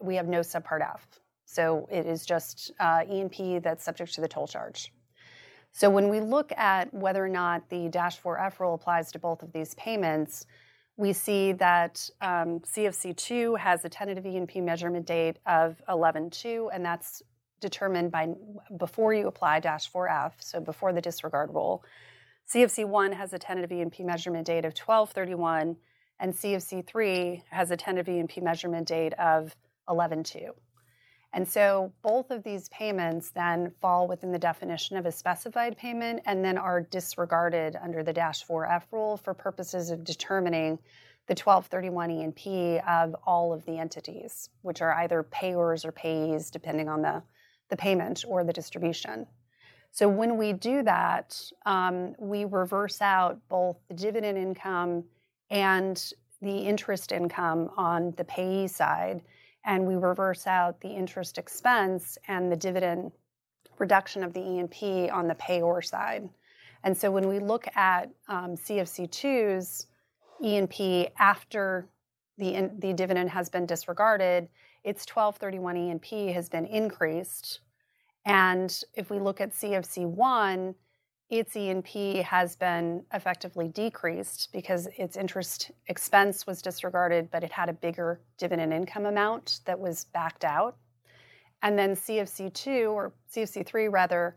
we 0.00 0.16
have 0.16 0.26
no 0.26 0.40
subpart 0.40 0.82
F. 0.82 1.06
So 1.44 1.88
it 1.90 2.06
is 2.06 2.26
just 2.26 2.72
uh, 2.80 3.02
E&P 3.10 3.60
that's 3.60 3.84
subject 3.84 4.14
to 4.14 4.20
the 4.20 4.28
toll 4.28 4.46
charge. 4.46 4.92
So 5.72 5.90
when 5.90 6.08
we 6.08 6.20
look 6.20 6.52
at 6.56 6.92
whether 6.92 7.24
or 7.24 7.28
not 7.28 7.68
the 7.68 7.88
Dash 7.88 8.20
4F 8.20 8.58
rule 8.58 8.74
applies 8.74 9.12
to 9.12 9.18
both 9.18 9.42
of 9.42 9.52
these 9.52 9.74
payments, 9.74 10.46
we 10.96 11.12
see 11.12 11.52
that 11.52 12.08
um, 12.22 12.60
CFC2 12.60 13.58
has 13.58 13.84
a 13.84 13.88
tentative 13.88 14.24
E&P 14.24 14.60
measurement 14.62 15.06
date 15.06 15.36
of 15.44 15.80
11-2, 15.88 16.70
and 16.72 16.84
that's 16.84 17.22
determined 17.60 18.10
by 18.10 18.28
before 18.76 19.14
you 19.14 19.26
apply 19.26 19.60
dash 19.60 19.90
4F, 19.90 20.32
so 20.40 20.60
before 20.60 20.92
the 20.92 21.00
disregard 21.00 21.52
rule. 21.52 21.84
CFC1 22.52 23.14
has 23.14 23.32
a 23.32 23.38
tentative 23.38 23.72
E&P 23.72 24.04
measurement 24.04 24.46
date 24.46 24.64
of 24.64 24.72
1231, 24.72 25.76
and 26.20 26.32
CFC3 26.32 27.42
has 27.50 27.70
a 27.70 27.76
tentative 27.76 28.08
E&P 28.08 28.40
measurement 28.40 28.86
date 28.86 29.14
of 29.14 29.56
112. 29.86 30.54
And 31.32 31.46
so 31.46 31.92
both 32.02 32.30
of 32.30 32.44
these 32.44 32.68
payments 32.70 33.30
then 33.30 33.72
fall 33.82 34.08
within 34.08 34.32
the 34.32 34.38
definition 34.38 34.96
of 34.96 35.06
a 35.06 35.12
specified 35.12 35.76
payment 35.76 36.22
and 36.24 36.44
then 36.44 36.56
are 36.56 36.80
disregarded 36.80 37.76
under 37.82 38.02
the 38.02 38.12
dash 38.12 38.46
4F 38.46 38.84
rule 38.90 39.16
for 39.16 39.34
purposes 39.34 39.90
of 39.90 40.04
determining 40.04 40.78
the 41.26 41.34
1231 41.34 42.10
E&P 42.10 42.78
of 42.88 43.16
all 43.26 43.52
of 43.52 43.64
the 43.66 43.78
entities, 43.78 44.48
which 44.62 44.80
are 44.80 44.94
either 44.94 45.24
payers 45.24 45.84
or 45.84 45.92
payees, 45.92 46.50
depending 46.50 46.88
on 46.88 47.02
the 47.02 47.22
the 47.68 47.76
payment 47.76 48.24
or 48.26 48.44
the 48.44 48.52
distribution. 48.52 49.26
So 49.92 50.08
when 50.08 50.36
we 50.36 50.52
do 50.52 50.82
that, 50.82 51.40
um, 51.64 52.14
we 52.18 52.44
reverse 52.44 53.00
out 53.00 53.38
both 53.48 53.78
the 53.88 53.94
dividend 53.94 54.36
income 54.36 55.04
and 55.50 56.12
the 56.42 56.58
interest 56.58 57.12
income 57.12 57.70
on 57.76 58.12
the 58.16 58.24
payee 58.24 58.68
side, 58.68 59.22
and 59.64 59.86
we 59.86 59.94
reverse 59.94 60.46
out 60.46 60.80
the 60.80 60.90
interest 60.90 61.38
expense 61.38 62.18
and 62.28 62.52
the 62.52 62.56
dividend 62.56 63.10
reduction 63.78 64.22
of 64.22 64.32
the 64.32 64.40
E&P 64.40 65.08
on 65.08 65.28
the 65.28 65.34
payor 65.34 65.84
side. 65.84 66.28
And 66.84 66.96
so 66.96 67.10
when 67.10 67.26
we 67.28 67.38
look 67.38 67.66
at 67.74 68.10
um, 68.28 68.54
CFC2's 68.54 69.86
E&P 70.42 71.08
after 71.18 71.88
the, 72.38 72.70
the 72.78 72.92
dividend 72.92 73.30
has 73.30 73.48
been 73.48 73.66
disregarded, 73.66 74.48
its 74.86 75.04
1231 75.04 75.76
E&P 75.76 76.32
has 76.32 76.48
been 76.48 76.64
increased. 76.64 77.58
And 78.24 78.72
if 78.94 79.10
we 79.10 79.18
look 79.18 79.40
at 79.40 79.50
CFC1, 79.50 80.76
its 81.28 81.56
E&P 81.56 82.18
has 82.18 82.54
been 82.54 83.04
effectively 83.12 83.66
decreased 83.66 84.50
because 84.52 84.86
its 84.96 85.16
interest 85.16 85.72
expense 85.88 86.46
was 86.46 86.62
disregarded, 86.62 87.30
but 87.32 87.42
it 87.42 87.50
had 87.50 87.68
a 87.68 87.72
bigger 87.72 88.20
dividend 88.38 88.72
income 88.72 89.06
amount 89.06 89.58
that 89.64 89.76
was 89.76 90.04
backed 90.14 90.44
out. 90.44 90.76
And 91.62 91.76
then 91.76 91.96
CFC2 91.96 92.92
or 92.92 93.12
CFC3 93.34 93.90
rather, 93.90 94.36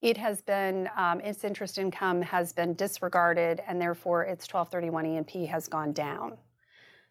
it 0.00 0.16
has 0.16 0.42
been 0.42 0.88
um, 0.96 1.20
its 1.22 1.42
interest 1.42 1.76
income 1.76 2.22
has 2.22 2.52
been 2.52 2.74
disregarded, 2.74 3.60
and 3.66 3.80
therefore 3.80 4.22
its 4.22 4.46
1231 4.46 5.06
E&P 5.06 5.46
has 5.46 5.66
gone 5.66 5.92
down. 5.92 6.36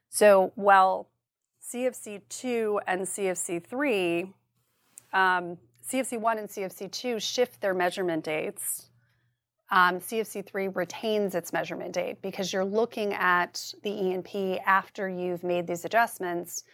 So 0.09 0.53
while 0.55 1.10
CFC2 1.63 2.79
and 2.87 3.01
CFC3, 3.01 4.33
um, 5.13 5.57
CFC1 5.87 6.37
and 6.39 6.49
CFC2 6.49 7.21
shift 7.21 7.61
their 7.61 7.73
measurement 7.73 8.23
dates. 8.23 8.87
Um, 9.69 9.99
CFC3 9.99 10.75
retains 10.75 11.33
its 11.33 11.53
measurement 11.53 11.93
date 11.93 12.21
because 12.21 12.51
you're 12.51 12.65
looking 12.65 13.13
at 13.13 13.73
the 13.83 13.89
E&P 13.89 14.59
after 14.59 15.07
you've 15.07 15.43
made 15.43 15.65
these 15.65 15.85
adjustments 15.85 16.65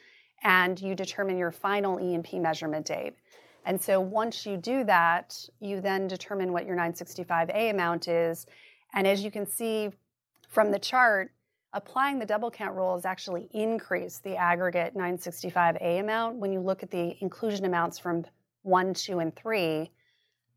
and 0.44 0.80
you 0.80 0.96
determine 0.96 1.38
your 1.38 1.52
final 1.52 2.00
E&P 2.00 2.40
measurement 2.40 2.86
date. 2.88 3.14
And 3.66 3.80
so 3.82 4.00
once 4.00 4.46
you 4.46 4.58
do 4.58 4.84
that, 4.86 5.38
you 5.60 5.82
then 5.82 6.08
determine 6.08 6.54
what 6.54 6.66
your 6.66 6.76
965A 6.76 7.70
amount 7.70 8.08
is. 8.08 8.46
And 8.94 9.06
as 9.06 9.24
you 9.24 9.30
can 9.30 9.46
see 9.46 9.90
from 10.48 10.72
the 10.72 10.80
chart, 10.80 11.32
applying 11.74 12.20
the 12.20 12.26
double 12.26 12.50
count 12.50 12.76
rule 12.76 12.96
has 12.96 13.06
actually 13.06 13.50
increased 13.54 14.24
the 14.24 14.36
aggregate 14.36 14.96
965A 14.96 16.00
amount 16.00 16.38
when 16.38 16.52
you 16.52 16.60
look 16.60 16.84
at 16.84 16.92
the 16.92 17.16
inclusion 17.22 17.66
amounts 17.66 18.00
from 18.00 18.26
1, 18.64 18.94
2, 18.94 19.20
and 19.20 19.36
3 19.36 19.92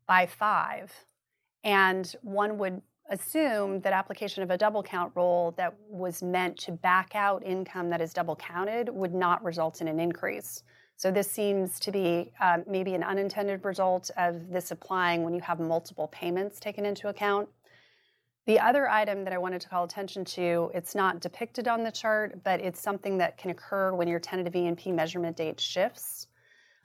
by 0.07 0.25
5. 0.25 0.91
And 1.63 2.15
one 2.21 2.57
would 2.57 2.81
assume 3.09 3.81
that 3.81 3.93
application 3.93 4.41
of 4.41 4.51
a 4.51 4.57
double 4.57 4.81
count 4.81 5.11
rule 5.15 5.53
that 5.57 5.75
was 5.89 6.23
meant 6.23 6.57
to 6.57 6.71
back 6.71 7.11
out 7.13 7.43
income 7.45 7.89
that 7.89 8.01
is 8.01 8.13
double 8.13 8.35
counted 8.35 8.89
would 8.89 9.13
not 9.13 9.43
result 9.43 9.81
in 9.81 9.87
an 9.87 9.99
increase. 9.99 10.63
So 10.95 11.11
this 11.11 11.29
seems 11.29 11.79
to 11.81 11.91
be 11.91 12.31
um, 12.39 12.63
maybe 12.67 12.93
an 12.93 13.03
unintended 13.03 13.65
result 13.65 14.11
of 14.17 14.49
this 14.49 14.71
applying 14.71 15.23
when 15.23 15.33
you 15.33 15.41
have 15.41 15.59
multiple 15.59 16.07
payments 16.07 16.59
taken 16.59 16.85
into 16.85 17.09
account. 17.09 17.49
The 18.47 18.59
other 18.59 18.89
item 18.89 19.23
that 19.23 19.33
I 19.33 19.37
wanted 19.37 19.61
to 19.61 19.69
call 19.69 19.83
attention 19.83 20.25
to, 20.25 20.71
it's 20.73 20.95
not 20.95 21.19
depicted 21.19 21.67
on 21.67 21.83
the 21.83 21.91
chart, 21.91 22.43
but 22.43 22.59
it's 22.59 22.81
something 22.81 23.19
that 23.19 23.37
can 23.37 23.51
occur 23.51 23.93
when 23.93 24.07
your 24.07 24.19
tentative 24.19 24.55
E&P 24.55 24.91
measurement 24.91 25.37
date 25.37 25.59
shifts. 25.59 26.27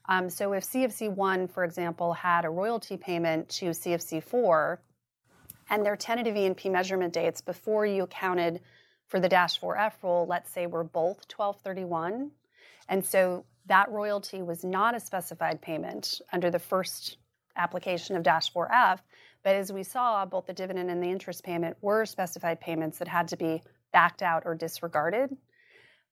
Um, 0.09 0.29
so 0.29 0.53
if 0.53 0.65
CFC1, 0.65 1.51
for 1.51 1.65
example, 1.65 2.13
had 2.13 2.45
a 2.45 2.51
royalty 2.51 2.97
payment 2.97 3.49
to 3.49 3.67
CFC4, 3.67 4.79
and 5.71 5.85
their 5.85 5.97
tentative 5.97 6.37
E&P 6.37 6.69
measurement 6.69 7.13
dates 7.13 7.41
before 7.41 7.87
you 7.87 8.05
accounted 8.05 8.61
for 9.09 9.19
the 9.19 9.29
Dash 9.29 9.59
4F 9.59 9.93
rule, 10.03 10.27
let's 10.29 10.51
say 10.51 10.67
were 10.67 10.85
both 10.85 11.25
1231, 11.35 12.31
and 12.89 13.05
so 13.05 13.45
that 13.67 13.91
royalty 13.91 14.43
was 14.43 14.63
not 14.63 14.95
a 14.95 15.01
specified 15.01 15.61
payment 15.61 16.21
under 16.33 16.51
the 16.51 16.59
first 16.59 17.17
application 17.57 18.17
of 18.17 18.23
Dash 18.23 18.53
4F, 18.53 19.01
but 19.47 19.55
as 19.55 19.73
we 19.73 19.85
saw, 19.85 20.27
both 20.27 20.47
the 20.47 20.53
dividend 20.53 20.91
and 20.91 21.01
the 21.01 21.07
interest 21.07 21.45
payment 21.45 21.77
were 21.81 22.05
specified 22.05 22.61
payments 22.61 22.99
that 22.99 23.07
had 23.07 23.29
to 23.29 23.37
be 23.37 23.63
backed 23.93 24.21
out 24.21 24.43
or 24.45 24.57
disregarded. 24.57 25.37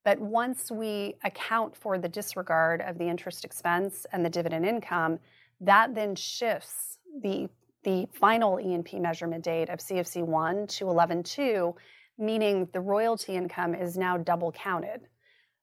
But 0.05 0.20
once 0.20 0.70
we 0.70 1.16
account 1.25 1.75
for 1.75 1.99
the 1.99 2.09
disregard 2.09 2.81
of 2.81 2.97
the 2.97 3.09
interest 3.09 3.44
expense 3.44 4.07
and 4.12 4.25
the 4.25 4.31
dividend 4.31 4.66
income, 4.66 5.18
that 5.61 5.97
then 5.97 6.14
shifts 6.14 6.99
the, 7.25 7.49
the 7.83 8.07
final 8.12 8.61
E&P 8.61 9.01
measurement 9.01 9.42
date 9.42 9.68
of 9.68 9.81
CFC1 9.81 10.68
to 10.68 10.85
11.2, 10.85 11.75
meaning 12.16 12.68
the 12.73 12.81
royalty 12.81 13.33
income 13.33 13.75
is 13.75 13.99
now 13.99 14.16
double 14.16 14.53
counted. 14.53 15.09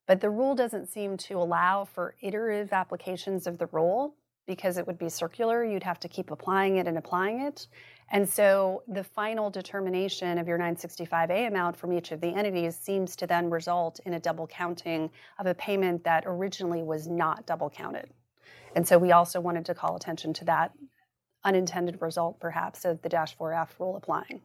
But 0.07 0.19
the 0.19 0.29
rule 0.29 0.55
doesn't 0.55 0.89
seem 0.89 1.15
to 1.19 1.35
allow 1.35 1.85
for 1.85 2.15
iterative 2.21 2.73
applications 2.73 3.47
of 3.47 3.59
the 3.59 3.67
rule 3.67 4.17
because 4.51 4.77
it 4.77 4.85
would 4.85 4.97
be 4.97 5.07
circular. 5.07 5.63
You'd 5.63 5.81
have 5.83 5.97
to 6.01 6.09
keep 6.09 6.29
applying 6.29 6.75
it 6.75 6.85
and 6.85 6.97
applying 6.97 7.39
it. 7.39 7.67
And 8.09 8.27
so 8.27 8.83
the 8.85 9.01
final 9.01 9.49
determination 9.49 10.37
of 10.37 10.45
your 10.45 10.59
965A 10.59 11.47
amount 11.47 11.77
from 11.77 11.93
each 11.93 12.11
of 12.11 12.19
the 12.19 12.27
entities 12.27 12.75
seems 12.75 13.15
to 13.15 13.27
then 13.27 13.49
result 13.49 14.01
in 14.05 14.15
a 14.15 14.19
double 14.19 14.47
counting 14.47 15.09
of 15.39 15.45
a 15.45 15.55
payment 15.55 16.03
that 16.03 16.25
originally 16.27 16.83
was 16.83 17.07
not 17.07 17.45
double 17.45 17.69
counted. 17.69 18.09
And 18.75 18.85
so 18.85 18.97
we 18.97 19.13
also 19.13 19.39
wanted 19.39 19.63
to 19.67 19.73
call 19.73 19.95
attention 19.95 20.33
to 20.33 20.45
that 20.45 20.73
unintended 21.45 22.01
result, 22.01 22.37
perhaps, 22.41 22.83
of 22.83 23.01
the 23.03 23.07
Dash 23.07 23.37
4F 23.37 23.69
rule 23.79 23.95
applying. 23.95 24.41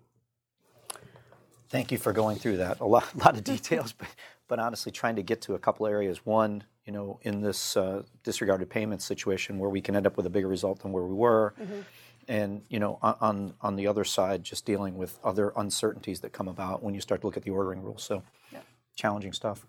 Thank 1.68 1.90
you 1.90 1.98
for 1.98 2.12
going 2.12 2.36
through 2.36 2.58
that. 2.58 2.78
A 2.78 2.86
lot, 2.86 3.12
a 3.12 3.18
lot 3.24 3.36
of 3.36 3.42
details, 3.42 3.92
but, 3.92 4.06
but 4.46 4.60
honestly, 4.60 4.92
trying 4.92 5.16
to 5.16 5.24
get 5.24 5.42
to 5.42 5.54
a 5.54 5.58
couple 5.58 5.88
areas. 5.88 6.24
One, 6.24 6.62
you 6.86 6.92
know, 6.92 7.18
in 7.22 7.42
this 7.42 7.76
uh, 7.76 8.02
disregarded 8.22 8.70
payment 8.70 9.02
situation 9.02 9.58
where 9.58 9.68
we 9.68 9.80
can 9.80 9.96
end 9.96 10.06
up 10.06 10.16
with 10.16 10.24
a 10.24 10.30
bigger 10.30 10.46
result 10.46 10.80
than 10.80 10.92
where 10.92 11.02
we 11.02 11.14
were. 11.14 11.52
Mm-hmm. 11.60 11.80
And 12.28 12.62
you 12.68 12.80
know 12.80 12.98
on 13.02 13.54
on 13.60 13.76
the 13.76 13.86
other 13.86 14.02
side 14.02 14.42
just 14.42 14.64
dealing 14.64 14.96
with 14.96 15.20
other 15.22 15.52
uncertainties 15.56 16.20
that 16.20 16.32
come 16.32 16.48
about 16.48 16.82
when 16.82 16.92
you 16.92 17.00
start 17.00 17.20
to 17.20 17.26
look 17.28 17.36
at 17.36 17.44
the 17.44 17.50
ordering 17.50 17.82
rules. 17.82 18.02
So 18.02 18.24
yeah. 18.52 18.60
challenging 18.96 19.32
stuff. 19.32 19.64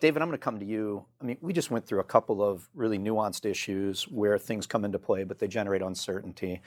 David 0.00 0.22
i'm 0.22 0.28
going 0.28 0.38
to 0.38 0.42
come 0.42 0.58
to 0.58 0.64
you. 0.64 1.04
I 1.22 1.24
mean 1.24 1.36
we 1.40 1.52
just 1.52 1.70
went 1.70 1.86
through 1.86 2.00
a 2.00 2.04
couple 2.04 2.42
of 2.42 2.68
really 2.74 2.98
nuanced 2.98 3.48
issues 3.48 4.08
where 4.08 4.38
things 4.38 4.66
come 4.66 4.84
into 4.84 4.98
play 4.98 5.22
but 5.22 5.38
they 5.38 5.46
generate 5.46 5.82
uncertainty. 5.82 6.62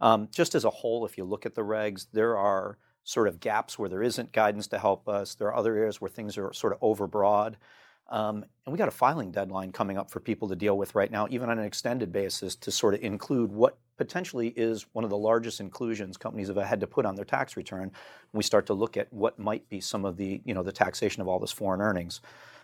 Um, 0.00 0.28
just 0.32 0.54
as 0.54 0.64
a 0.64 0.70
whole 0.70 1.04
if 1.04 1.18
you 1.18 1.24
look 1.24 1.44
at 1.44 1.56
the 1.56 1.62
regs 1.62 2.06
there 2.12 2.36
are 2.36 2.78
sort 3.02 3.26
of 3.26 3.40
gaps 3.40 3.80
where 3.80 3.88
there 3.88 4.02
isn't 4.02 4.30
guidance 4.30 4.68
to 4.68 4.78
help 4.78 5.08
us. 5.08 5.34
There 5.34 5.48
are 5.48 5.56
other 5.56 5.76
areas 5.76 6.00
where 6.00 6.08
things 6.08 6.38
are 6.38 6.52
sort 6.52 6.72
of 6.72 6.78
overbroad 6.80 7.56
um, 8.08 8.44
and 8.64 8.72
we 8.72 8.76
got 8.76 8.88
a 8.88 8.92
filing 8.92 9.30
deadline 9.30 9.72
coming 9.72 9.96
up 9.96 10.10
for 10.10 10.20
people 10.20 10.48
to 10.48 10.56
deal 10.56 10.76
with 10.76 10.94
right 10.94 11.10
now, 11.10 11.26
even 11.30 11.48
on 11.48 11.58
an 11.58 11.64
extended 11.64 12.12
basis, 12.12 12.54
to 12.56 12.70
sort 12.70 12.94
of 12.94 13.02
include 13.02 13.50
what 13.50 13.78
potentially 13.96 14.48
is 14.48 14.86
one 14.92 15.04
of 15.04 15.10
the 15.10 15.16
largest 15.16 15.60
inclusions 15.60 16.16
companies 16.16 16.48
have 16.48 16.56
had 16.56 16.80
to 16.80 16.86
put 16.86 17.06
on 17.06 17.14
their 17.14 17.24
tax 17.24 17.56
return. 17.56 17.90
We 18.32 18.42
start 18.42 18.66
to 18.66 18.74
look 18.74 18.96
at 18.96 19.12
what 19.12 19.38
might 19.38 19.68
be 19.68 19.80
some 19.80 20.04
of 20.04 20.16
the, 20.16 20.42
you 20.44 20.54
know, 20.54 20.62
the 20.62 20.72
taxation 20.72 21.22
of 21.22 21.28
all 21.28 21.38
this 21.38 21.52
foreign 21.52 21.80
earnings. 21.80 22.20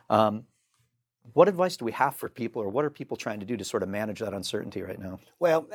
Um, 0.08 0.44
what 1.32 1.48
advice 1.48 1.76
do 1.76 1.84
we 1.84 1.92
have 1.92 2.16
for 2.16 2.28
people, 2.28 2.62
or 2.62 2.68
what 2.68 2.84
are 2.84 2.90
people 2.90 3.16
trying 3.16 3.40
to 3.40 3.46
do 3.46 3.56
to 3.56 3.64
sort 3.64 3.82
of 3.82 3.88
manage 3.88 4.20
that 4.20 4.34
uncertainty 4.34 4.82
right 4.82 4.98
now? 4.98 5.20
Well, 5.38 5.68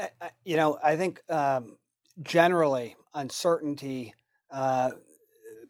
you 0.44 0.58
know, 0.58 0.78
I 0.84 0.96
think 0.96 1.22
um, 1.30 1.78
generally 2.22 2.96
uncertainty 3.14 4.14
uh, 4.52 4.92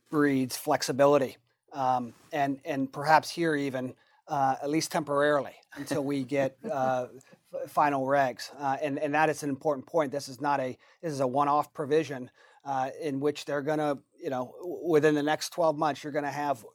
breeds 0.10 0.58
flexibility 0.58 1.38
um, 1.76 2.14
and 2.32 2.60
and 2.66 2.92
perhaps 2.92 3.30
here 3.30 3.56
even 3.56 3.94
uh, 4.28 4.56
at 4.64 4.70
least 4.70 4.92
temporarily 4.92 5.54
until 5.76 6.04
we 6.04 6.24
get 6.24 6.58
uh, 6.72 7.08
f- 7.54 7.70
final 7.70 8.06
regs. 8.06 8.50
Uh, 8.60 8.78
and 8.82 8.98
and 8.98 9.14
that 9.14 9.30
is 9.30 9.44
an 9.44 9.50
important 9.50 9.86
point. 9.86 10.12
This 10.12 10.28
is 10.28 10.42
not 10.42 10.60
a 10.60 10.78
this 11.02 11.12
is 11.12 11.20
a 11.20 11.28
one-off 11.28 11.74
provision 11.74 12.32
uh, 12.64 12.90
in 13.02 13.20
which 13.20 13.46
they're 13.46 13.62
going 13.62 13.80
to 13.80 13.98
you 14.20 14.30
know 14.30 14.54
within 14.88 15.14
the 15.14 15.24
next 15.24 15.50
12 15.50 15.78
months 15.78 16.04
you're 16.04 16.14
going 16.14 16.26
to 16.26 16.32
have 16.32 16.66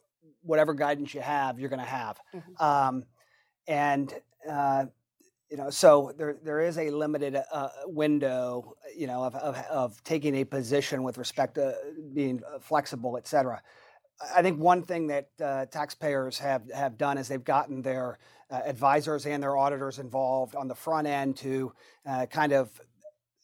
whatever 0.43 0.73
guidance 0.73 1.13
you 1.13 1.21
have 1.21 1.59
you're 1.59 1.69
going 1.69 1.79
to 1.79 1.85
have. 1.85 2.19
Mm-hmm. 2.33 2.63
Um, 2.63 3.03
and 3.67 4.13
uh, 4.49 4.85
you 5.49 5.57
know, 5.57 5.69
so 5.69 6.13
there 6.17 6.37
there 6.41 6.61
is 6.61 6.77
a 6.77 6.89
limited 6.91 7.37
uh, 7.51 7.69
window, 7.85 8.75
you 8.95 9.05
know, 9.05 9.25
of, 9.25 9.35
of, 9.35 9.57
of 9.69 10.03
taking 10.05 10.35
a 10.35 10.45
position 10.45 11.03
with 11.03 11.17
respect 11.17 11.55
to 11.55 11.75
being 12.13 12.41
flexible, 12.61 13.17
et 13.17 13.27
cetera. 13.27 13.61
I 14.35 14.41
think 14.41 14.59
one 14.59 14.83
thing 14.83 15.07
that 15.07 15.29
uh, 15.43 15.65
taxpayers 15.65 16.37
have, 16.39 16.69
have 16.71 16.97
done 16.97 17.17
is 17.17 17.27
they've 17.27 17.43
gotten 17.43 17.81
their 17.81 18.19
uh, 18.49 18.61
advisors 18.65 19.25
and 19.25 19.41
their 19.41 19.57
auditors 19.57 19.99
involved 19.99 20.55
on 20.55 20.67
the 20.67 20.75
front 20.75 21.07
end 21.07 21.37
to 21.37 21.73
uh, 22.05 22.25
kind 22.25 22.51
of 22.51 22.69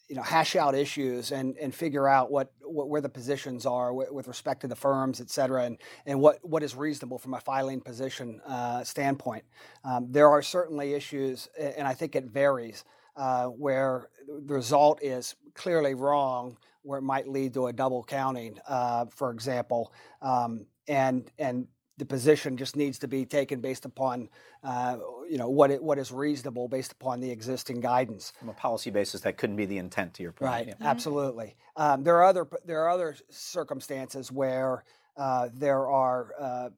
you 0.09 0.15
know 0.15 0.21
hash 0.21 0.55
out 0.55 0.75
issues 0.75 1.31
and, 1.31 1.57
and 1.57 1.75
figure 1.75 2.07
out 2.07 2.31
what, 2.31 2.51
what 2.61 2.89
where 2.89 3.01
the 3.01 3.09
positions 3.09 3.65
are 3.65 3.93
with, 3.93 4.11
with, 4.11 4.27
respect 4.27 4.61
to 4.61 4.67
the 4.67 4.75
firms, 4.75 5.19
et 5.19 5.29
cetera, 5.29 5.63
and, 5.63 5.77
and 6.05 6.19
what, 6.19 6.39
what 6.47 6.63
is 6.63 6.75
reasonable 6.75 7.17
from 7.17 7.33
a 7.33 7.39
filing 7.39 7.81
position 7.81 8.39
uh, 8.45 8.83
standpoint. 8.83 9.43
Um, 9.83 10.07
there 10.09 10.29
are 10.29 10.41
certainly 10.41 10.93
issues, 10.93 11.49
and 11.59 11.87
I 11.87 11.93
think 11.93 12.15
it 12.15 12.25
varies, 12.25 12.85
uh, 13.15 13.45
where 13.45 14.09
the 14.27 14.53
result 14.53 15.03
is 15.03 15.35
clearly 15.53 15.93
wrong 15.93 16.57
where 16.87 16.99
it 16.99 17.03
might 17.03 17.27
lead 17.27 17.53
to 17.53 17.67
a 17.67 17.73
double 17.73 18.03
counting, 18.03 18.57
uh, 18.67 19.05
for 19.09 19.31
example, 19.31 19.91
um, 20.21 20.65
and 20.87 21.29
and 21.37 21.67
the 21.97 22.05
position 22.05 22.55
just 22.57 22.75
needs 22.75 22.99
to 22.99 23.07
be 23.07 23.25
taken 23.25 23.59
based 23.59 23.83
upon 23.83 24.29
uh, 24.63 24.97
you 25.29 25.37
know 25.37 25.49
what 25.49 25.69
it, 25.69 25.83
what 25.83 25.99
is 25.99 26.11
reasonable 26.11 26.67
based 26.67 26.93
upon 26.93 27.19
the 27.19 27.29
existing 27.29 27.81
guidance. 27.81 28.31
From 28.39 28.49
a 28.49 28.53
policy 28.53 28.89
basis, 28.89 29.21
that 29.21 29.37
couldn't 29.37 29.57
be 29.57 29.65
the 29.65 29.77
intent 29.77 30.13
to 30.15 30.23
your 30.23 30.31
point. 30.31 30.51
Right, 30.51 30.67
yeah. 30.67 30.75
absolutely. 30.81 31.55
Um, 31.75 32.03
there 32.03 32.15
are 32.15 32.23
other 32.23 32.47
there 32.65 32.81
are 32.81 32.89
other 32.89 33.15
circumstances 33.29 34.31
where 34.31 34.83
uh, 35.17 35.49
there 35.53 35.87
are. 35.87 36.31
Uh, 36.39 36.69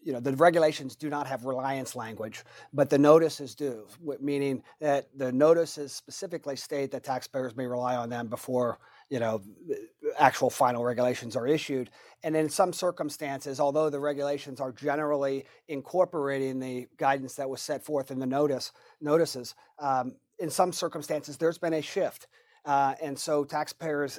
you 0.00 0.12
know 0.12 0.20
the 0.20 0.32
regulations 0.36 0.94
do 0.94 1.10
not 1.10 1.26
have 1.26 1.44
reliance 1.44 1.96
language, 1.96 2.44
but 2.72 2.88
the 2.88 2.96
notices 2.96 3.54
do, 3.56 3.86
meaning 4.20 4.62
that 4.80 5.08
the 5.18 5.30
notices 5.32 5.92
specifically 5.92 6.54
state 6.56 6.92
that 6.92 7.02
taxpayers 7.02 7.56
may 7.56 7.66
rely 7.66 7.96
on 7.96 8.08
them 8.08 8.28
before 8.28 8.78
you 9.10 9.18
know, 9.18 9.42
actual 10.18 10.50
final 10.50 10.84
regulations 10.84 11.36
are 11.36 11.46
issued. 11.46 11.90
And 12.22 12.36
in 12.36 12.48
some 12.48 12.72
circumstances, 12.72 13.60
although 13.60 13.90
the 13.90 14.00
regulations 14.00 14.60
are 14.60 14.72
generally 14.72 15.46
incorporating 15.68 16.58
the 16.58 16.88
guidance 16.96 17.34
that 17.36 17.48
was 17.48 17.62
set 17.62 17.84
forth 17.84 18.10
in 18.10 18.18
the 18.18 18.26
notice 18.26 18.72
notices, 19.00 19.54
um, 19.78 20.16
in 20.38 20.50
some 20.50 20.72
circumstances 20.72 21.36
there's 21.36 21.58
been 21.58 21.74
a 21.74 21.82
shift, 21.82 22.26
uh, 22.64 22.94
and 23.02 23.18
so 23.18 23.44
taxpayers 23.44 24.18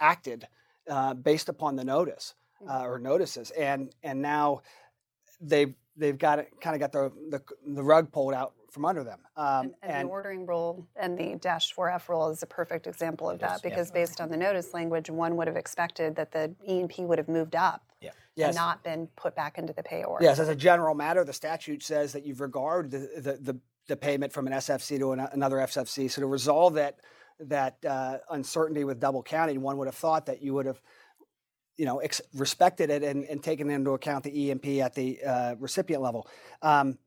acted 0.00 0.46
uh, 0.88 1.14
based 1.14 1.48
upon 1.48 1.76
the 1.76 1.84
notice 1.84 2.34
uh, 2.68 2.82
or 2.84 2.98
notices, 2.98 3.50
and 3.52 3.90
and 4.02 4.20
now 4.20 4.60
they've 5.40 5.74
they've 5.96 6.18
got 6.18 6.38
it 6.38 6.48
kind 6.60 6.74
of 6.74 6.80
got 6.80 6.92
the, 6.92 7.10
the 7.30 7.42
the 7.74 7.82
rug 7.82 8.12
pulled 8.12 8.34
out 8.34 8.54
from 8.70 8.84
under 8.84 9.04
them. 9.04 9.20
Um, 9.36 9.74
and, 9.82 9.92
and, 9.92 10.08
the 10.08 10.12
ordering 10.12 10.46
rule 10.46 10.86
and 10.96 11.18
the 11.18 11.36
dash 11.36 11.74
4F 11.74 12.08
rule 12.08 12.30
is 12.30 12.42
a 12.42 12.46
perfect 12.46 12.86
example 12.86 13.28
of 13.28 13.40
that 13.40 13.56
is, 13.56 13.62
because 13.62 13.90
yeah. 13.90 14.00
based 14.00 14.20
on 14.20 14.30
the 14.30 14.36
notice 14.36 14.72
language, 14.72 15.10
one 15.10 15.36
would 15.36 15.46
have 15.46 15.56
expected 15.56 16.16
that 16.16 16.32
the 16.32 16.54
E&P 16.66 17.04
would 17.04 17.18
have 17.18 17.28
moved 17.28 17.56
up 17.56 17.82
yeah. 18.00 18.10
yes. 18.36 18.48
and 18.48 18.56
not 18.56 18.82
been 18.82 19.08
put 19.16 19.34
back 19.34 19.58
into 19.58 19.72
the 19.72 19.82
pay 19.82 20.04
order. 20.04 20.24
Yes, 20.24 20.38
as 20.38 20.48
a 20.48 20.56
general 20.56 20.94
matter, 20.94 21.24
the 21.24 21.32
statute 21.32 21.82
says 21.82 22.12
that 22.12 22.24
you 22.24 22.34
regard 22.34 22.90
the, 22.90 23.10
the, 23.16 23.52
the, 23.52 23.60
the 23.88 23.96
payment 23.96 24.32
from 24.32 24.46
an 24.46 24.52
SFC 24.54 24.98
to 24.98 25.12
an, 25.12 25.20
another 25.32 25.56
SFC. 25.56 26.10
So 26.10 26.22
to 26.22 26.26
resolve 26.26 26.74
that 26.74 26.98
that 27.44 27.82
uh, 27.86 28.18
uncertainty 28.28 28.84
with 28.84 29.00
double 29.00 29.22
counting, 29.22 29.62
one 29.62 29.78
would 29.78 29.88
have 29.88 29.94
thought 29.94 30.26
that 30.26 30.42
you 30.42 30.52
would 30.52 30.66
have 30.66 30.78
you 31.80 31.86
know, 31.86 31.96
ex- 32.00 32.20
respected 32.34 32.90
it 32.90 33.02
and, 33.02 33.24
and 33.24 33.42
taken 33.42 33.70
into 33.70 33.92
account 33.92 34.22
the 34.22 34.42
E&P 34.42 34.82
at 34.82 34.94
the 34.94 35.18
uh, 35.22 35.54
recipient 35.58 36.02
level. 36.02 36.28
Um, 36.60 36.98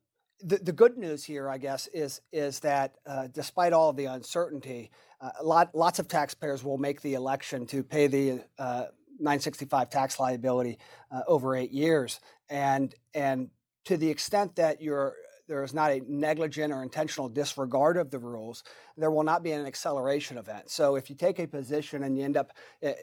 the, 0.41 0.57
the 0.57 0.71
good 0.71 0.97
news 0.97 1.23
here, 1.23 1.49
I 1.49 1.57
guess, 1.57 1.87
is 1.87 2.21
is 2.31 2.59
that 2.61 2.95
uh, 3.05 3.27
despite 3.31 3.73
all 3.73 3.89
of 3.89 3.95
the 3.95 4.05
uncertainty, 4.05 4.91
uh, 5.21 5.29
lot, 5.41 5.73
lots 5.73 5.99
of 5.99 6.07
taxpayers 6.07 6.63
will 6.63 6.77
make 6.77 7.01
the 7.01 7.13
election 7.13 7.65
to 7.67 7.83
pay 7.83 8.07
the 8.07 8.43
uh, 8.59 8.85
965 9.19 9.89
tax 9.89 10.19
liability 10.19 10.79
uh, 11.11 11.21
over 11.27 11.55
eight 11.55 11.71
years, 11.71 12.19
and 12.49 12.93
and 13.13 13.49
to 13.85 13.97
the 13.97 14.09
extent 14.09 14.55
that 14.55 14.81
you're 14.81 15.15
there 15.47 15.63
is 15.63 15.73
not 15.73 15.91
a 15.91 16.01
negligent 16.07 16.73
or 16.73 16.83
intentional 16.83 17.27
disregard 17.27 17.97
of 17.97 18.09
the 18.09 18.19
rules, 18.19 18.63
there 18.97 19.11
will 19.11 19.23
not 19.23 19.43
be 19.43 19.51
an 19.51 19.65
acceleration 19.65 20.37
event. 20.37 20.69
So 20.69 20.95
if 20.95 21.09
you 21.09 21.15
take 21.15 21.39
a 21.39 21.47
position 21.47 22.03
and 22.03 22.17
you 22.17 22.23
end 22.23 22.37
up, 22.37 22.53
eh, 22.81 22.93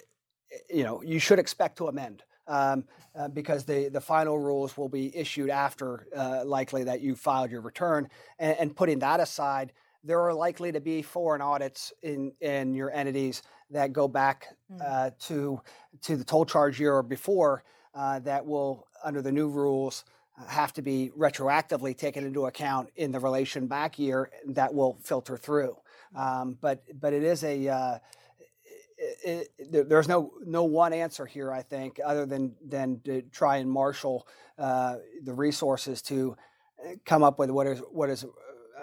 eh, 0.50 0.56
you 0.70 0.84
know, 0.84 1.02
you 1.02 1.18
should 1.18 1.38
expect 1.38 1.76
to 1.78 1.88
amend 1.88 2.22
um, 2.50 2.84
uh, 3.14 3.28
because 3.28 3.64
the, 3.64 3.88
the 3.88 4.00
final 4.00 4.38
rules 4.38 4.76
will 4.76 4.88
be 4.88 5.16
issued 5.16 5.50
after 5.50 6.06
uh, 6.14 6.44
likely 6.44 6.84
that 6.84 7.00
you 7.00 7.14
filed 7.14 7.50
your 7.50 7.60
return. 7.60 8.08
And, 8.38 8.58
and, 8.58 8.76
putting 8.76 8.98
that 8.98 9.20
aside, 9.20 9.72
there 10.02 10.20
are 10.20 10.34
likely 10.34 10.72
to 10.72 10.80
be 10.80 11.00
foreign 11.00 11.40
audits 11.40 11.92
in, 12.02 12.32
in 12.40 12.74
your 12.74 12.90
entities 12.90 13.42
that 13.70 13.92
go 13.92 14.08
back 14.08 14.48
mm. 14.72 14.80
uh, 14.84 15.10
to, 15.20 15.60
to 16.02 16.16
the 16.16 16.24
toll 16.24 16.44
charge 16.44 16.80
year 16.80 16.94
or 16.94 17.02
before 17.02 17.62
uh, 17.94 18.18
that 18.20 18.44
will, 18.44 18.86
under 19.04 19.22
the 19.22 19.32
new 19.32 19.48
rules, 19.48 20.04
have 20.48 20.72
to 20.72 20.82
be 20.82 21.10
retroactively 21.16 21.96
taken 21.96 22.24
into 22.24 22.46
account 22.46 22.88
in 22.96 23.12
the 23.12 23.20
relation 23.20 23.66
back 23.66 23.98
year 23.98 24.30
that 24.46 24.74
will 24.74 24.98
filter 25.02 25.36
through. 25.36 25.76
Mm. 26.16 26.20
Um, 26.20 26.58
but 26.60 26.82
but 26.98 27.12
it 27.12 27.22
is 27.22 27.44
a 27.44 27.68
uh, 27.68 27.98
it, 29.00 29.48
it, 29.58 29.88
there's 29.88 30.08
no 30.08 30.32
no 30.44 30.64
one 30.64 30.92
answer 30.92 31.26
here. 31.26 31.52
I 31.52 31.62
think 31.62 31.98
other 32.04 32.26
than 32.26 32.54
than 32.64 33.00
to 33.04 33.22
try 33.22 33.56
and 33.56 33.70
marshal 33.70 34.26
uh, 34.58 34.96
the 35.22 35.32
resources 35.32 36.02
to 36.02 36.36
uh, 36.84 36.92
come 37.04 37.22
up 37.22 37.38
with 37.38 37.50
what 37.50 37.66
is 37.66 37.80
what 37.90 38.10
is 38.10 38.24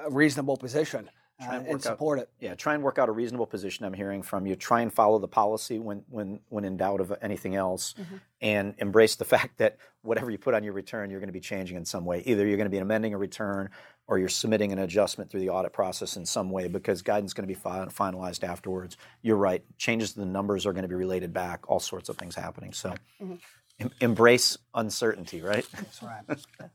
a 0.06 0.10
reasonable 0.10 0.58
position. 0.58 1.10
Uh, 1.40 1.52
and, 1.52 1.68
and, 1.68 1.84
support 1.84 2.18
out, 2.18 2.24
it. 2.24 2.30
Yeah, 2.40 2.56
try 2.56 2.74
and 2.74 2.82
work 2.82 2.98
out 2.98 3.10
a 3.10 3.12
reasonable 3.12 3.46
position. 3.46 3.86
I'm 3.86 3.94
hearing 3.94 4.24
from 4.24 4.48
you. 4.48 4.56
Try 4.56 4.82
and 4.82 4.92
follow 4.92 5.20
the 5.20 5.28
policy 5.28 5.78
when 5.78 6.04
when 6.10 6.40
when 6.50 6.66
in 6.66 6.78
doubt 6.78 7.00
of 7.00 7.14
anything 7.22 7.54
else, 7.56 7.94
mm-hmm. 7.94 8.16
and 8.42 8.74
embrace 8.80 9.16
the 9.16 9.26
fact 9.36 9.60
that 9.60 9.78
whatever 10.02 10.32
you 10.32 10.40
put 10.40 10.56
on 10.56 10.64
your 10.64 10.74
return, 10.74 11.12
you're 11.12 11.20
going 11.20 11.28
to 11.28 11.34
be 11.34 11.40
changing 11.40 11.78
in 11.78 11.86
some 11.86 12.06
way. 12.06 12.24
Either 12.26 12.48
you're 12.48 12.58
going 12.58 12.66
to 12.66 12.72
be 12.72 12.80
amending 12.80 13.14
a 13.14 13.20
return, 13.20 13.70
or 14.08 14.17
you're 14.17 14.30
submitting 14.30 14.72
an 14.72 14.80
adjustment 14.80 15.30
through 15.30 15.41
the 15.41 15.50
audit 15.50 15.74
process 15.74 16.15
in 16.15 16.26
some 16.26 16.50
way 16.50 16.67
because 16.67 17.02
guidance 17.02 17.30
is 17.30 17.34
going 17.34 17.48
to 17.48 17.54
be 17.54 17.60
finalized 17.60 18.43
afterwards. 18.43 18.98
You're 19.22 19.38
right. 19.38 19.63
Changes 19.78 20.13
to 20.13 20.22
the 20.22 20.26
numbers 20.26 20.65
are 20.65 20.74
going 20.74 20.84
to 20.84 20.89
be 20.89 20.96
related 20.96 21.34
back. 21.34 21.70
All 21.70 21.80
sorts 21.80 22.08
of 22.10 22.17
things 22.17 22.36
happening. 22.36 22.72
So 22.72 22.93
mm-hmm. 23.22 23.36
em- 23.80 23.91
embrace 24.00 24.58
uncertainty, 24.74 25.41
right? 25.41 25.65
That's 25.74 26.02
right. 26.02 26.24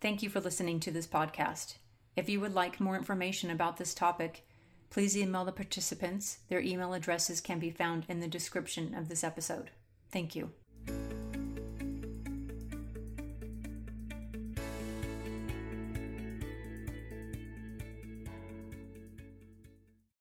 Thank 0.00 0.22
you 0.22 0.30
for 0.30 0.40
listening 0.40 0.80
to 0.80 0.90
this 0.90 1.06
podcast. 1.06 1.74
If 2.16 2.28
you 2.28 2.40
would 2.40 2.54
like 2.54 2.80
more 2.80 2.96
information 2.96 3.50
about 3.50 3.76
this 3.76 3.94
topic, 3.94 4.46
please 4.90 5.16
email 5.16 5.44
the 5.44 5.52
participants. 5.52 6.38
Their 6.48 6.60
email 6.60 6.92
addresses 6.92 7.40
can 7.40 7.58
be 7.58 7.70
found 7.70 8.04
in 8.08 8.20
the 8.20 8.28
description 8.28 8.94
of 8.94 9.08
this 9.08 9.24
episode. 9.24 9.70
Thank 10.10 10.34
you. 10.34 10.50